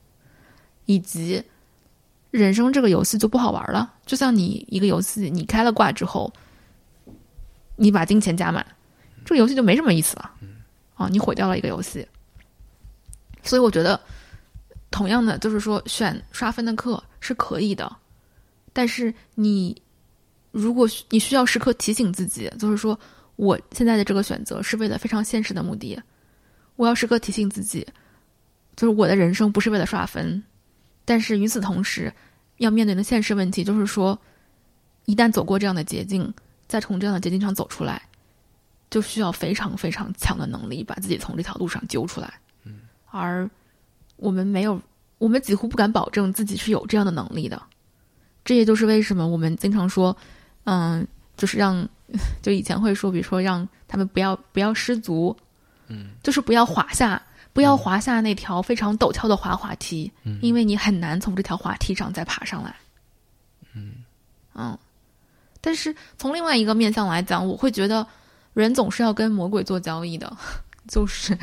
[0.85, 1.41] 以及
[2.37, 3.93] 人生这个游戏就不好玩了。
[4.05, 6.31] 就像你一个游戏，你开了挂之后，
[7.75, 8.65] 你把金钱加满，
[9.25, 10.31] 这个游戏就没什么意思了。
[10.95, 12.07] 啊，你毁掉了一个游戏。
[13.43, 13.99] 所以我觉得，
[14.91, 17.95] 同样的，就是说选刷分的课是可以的，
[18.73, 19.79] 但是你
[20.51, 22.99] 如果你需要时刻提醒自己，就是说
[23.35, 26.01] 我现在的这个选择是为了非常现实的目的，
[26.75, 27.85] 我要时刻提醒自己，
[28.75, 30.43] 就是我的人生不是为了刷分，
[31.05, 32.11] 但是与此同时，
[32.57, 34.19] 要面对的现实问题就是说，
[35.05, 36.33] 一旦走过这样的捷径，
[36.67, 38.01] 再从这样的捷径上走出来，
[38.89, 42.33] 就需要非常非常强的能力，把自己从这条路上揪出来。
[42.63, 42.81] 嗯，
[43.11, 43.49] 而
[44.15, 44.81] 我们没有，
[45.17, 47.61] 我们几乎不敢保证自己是有这样的能力的。
[48.43, 50.15] 这也就是为什么我们经常说，
[50.63, 51.05] 嗯，
[51.35, 51.87] 就是让，
[52.41, 55.35] 就以前会说，比如说让他们不要不要失足，
[55.87, 57.21] 嗯，就是不要滑下，
[57.57, 60.37] 不要滑下那条非常陡峭的滑滑梯，嗯。
[60.43, 62.75] 因为你很难从这条滑梯上再爬上来。
[63.73, 63.93] 嗯。
[64.53, 64.77] 嗯，
[65.59, 68.05] 但是从另外一个面向来讲，我会觉得
[68.53, 70.37] 人总是要跟魔鬼做交易的，
[70.87, 71.35] 就是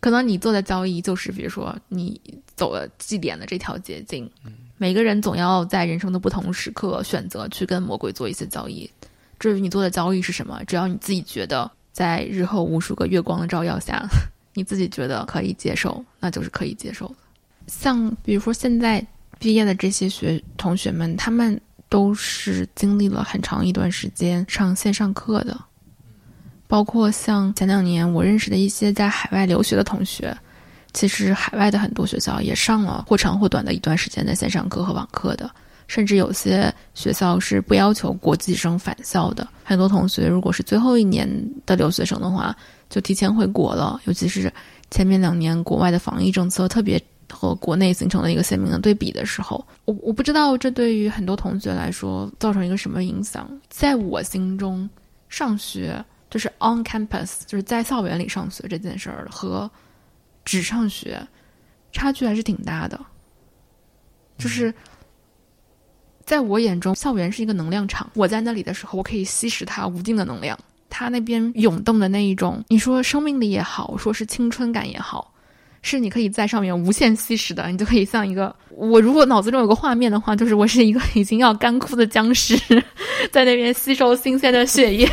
[0.00, 2.20] 可能你做的交易就是，比如说你
[2.56, 4.28] 走了祭典的这条捷径，
[4.78, 8.90] 每个人总要在人生的不同时刻选择去跟魔鬼做一些交易。
[9.38, 14.04] 至于你做的交易是什么，只要你自己觉得在日后无数个月光的照耀下，
[14.56, 17.14] 你自己觉得可以接受，那就是可以接受的。
[17.66, 19.06] 像比如说现在
[19.38, 25.60] 毕业的这些学同学们，他们都是经历了很长一段时间上线上课的，
[26.66, 30.34] 包括像前两年我认识的一些在海外留学的同学，
[30.94, 35.50] 其实海外的很多学校也上了或长或短的一段时间的线上课和网课的，
[35.86, 39.46] 甚至有些学校是不要求国际生返校的。
[39.64, 41.28] 很多同学如果是最后一年
[41.64, 42.56] 的留学生的话，
[42.88, 44.52] 就提前回国了，尤其是
[44.90, 53.48] 前面两年国外的防疫政策特别和国内形成了一个鲜明的对比的时候，我我不知道这对于很多同学来说造成一个什么影响。
[53.68, 54.88] 在我心中，
[55.28, 59.68] 上学就是 on campus，就是在校园里上学这件事儿和
[60.44, 61.20] 只上学
[61.90, 62.98] 差距还是挺大的。
[64.38, 64.72] 就是
[66.26, 70.58] 在我眼中，校园是一个能量场，我在那里的时候，我可以吸食它无尽的能量。
[70.90, 75.32] 它那边涌动的那一种，你说生命力也好，说是青春感也好，
[75.82, 77.68] 是你可以在上面无限吸食的。
[77.68, 82.56] 你就可以像一个，我如果脑子中有个画面的话，就是我是一个已经要干枯的僵尸，
[83.30, 85.08] 在那边吸收新鲜的血液。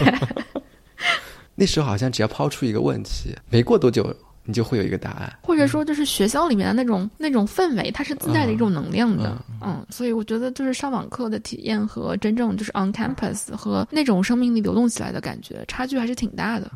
[1.53, 4.03] 那时候好像只要抛出一个问题，没过多久
[4.45, 5.33] 你就会有一个答案。
[5.41, 16.69] 或者说，就是学校里面的那种那种氛围，它是自带的一种能量的，嗯，所以我觉得就是上网课的体验和真正就是 on campus 和那种生命力流动起来的感觉，差距还是挺大的。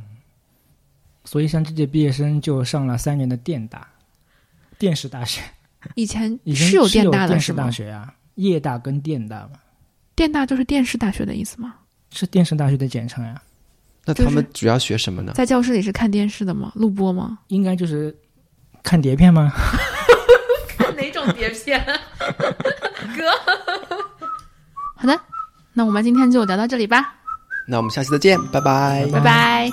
[1.25, 3.85] 所以像这届毕业生就上了三年的电大，
[4.79, 5.41] 电视大学，
[5.95, 7.71] 以前是有电电大的是吗电大？
[7.71, 9.59] 学啊，业大跟电大嘛，
[10.15, 11.75] 电大就是电视大学的意思吗？
[12.11, 13.41] 是电视大学的简称呀。
[14.07, 15.33] 那他们主要学什么呢？
[15.35, 16.71] 在教室里是看电视的吗？
[16.75, 17.39] 录播吗？
[17.47, 18.15] 应该就是
[18.83, 19.51] 看碟片吗？
[20.97, 21.83] 哪种碟片？
[23.15, 23.31] 哥，
[24.95, 25.19] 好的，
[25.73, 27.15] 那我们今天就聊到这里吧，
[27.67, 29.07] 那我们下期再见，拜拜。
[29.11, 29.69] 拜拜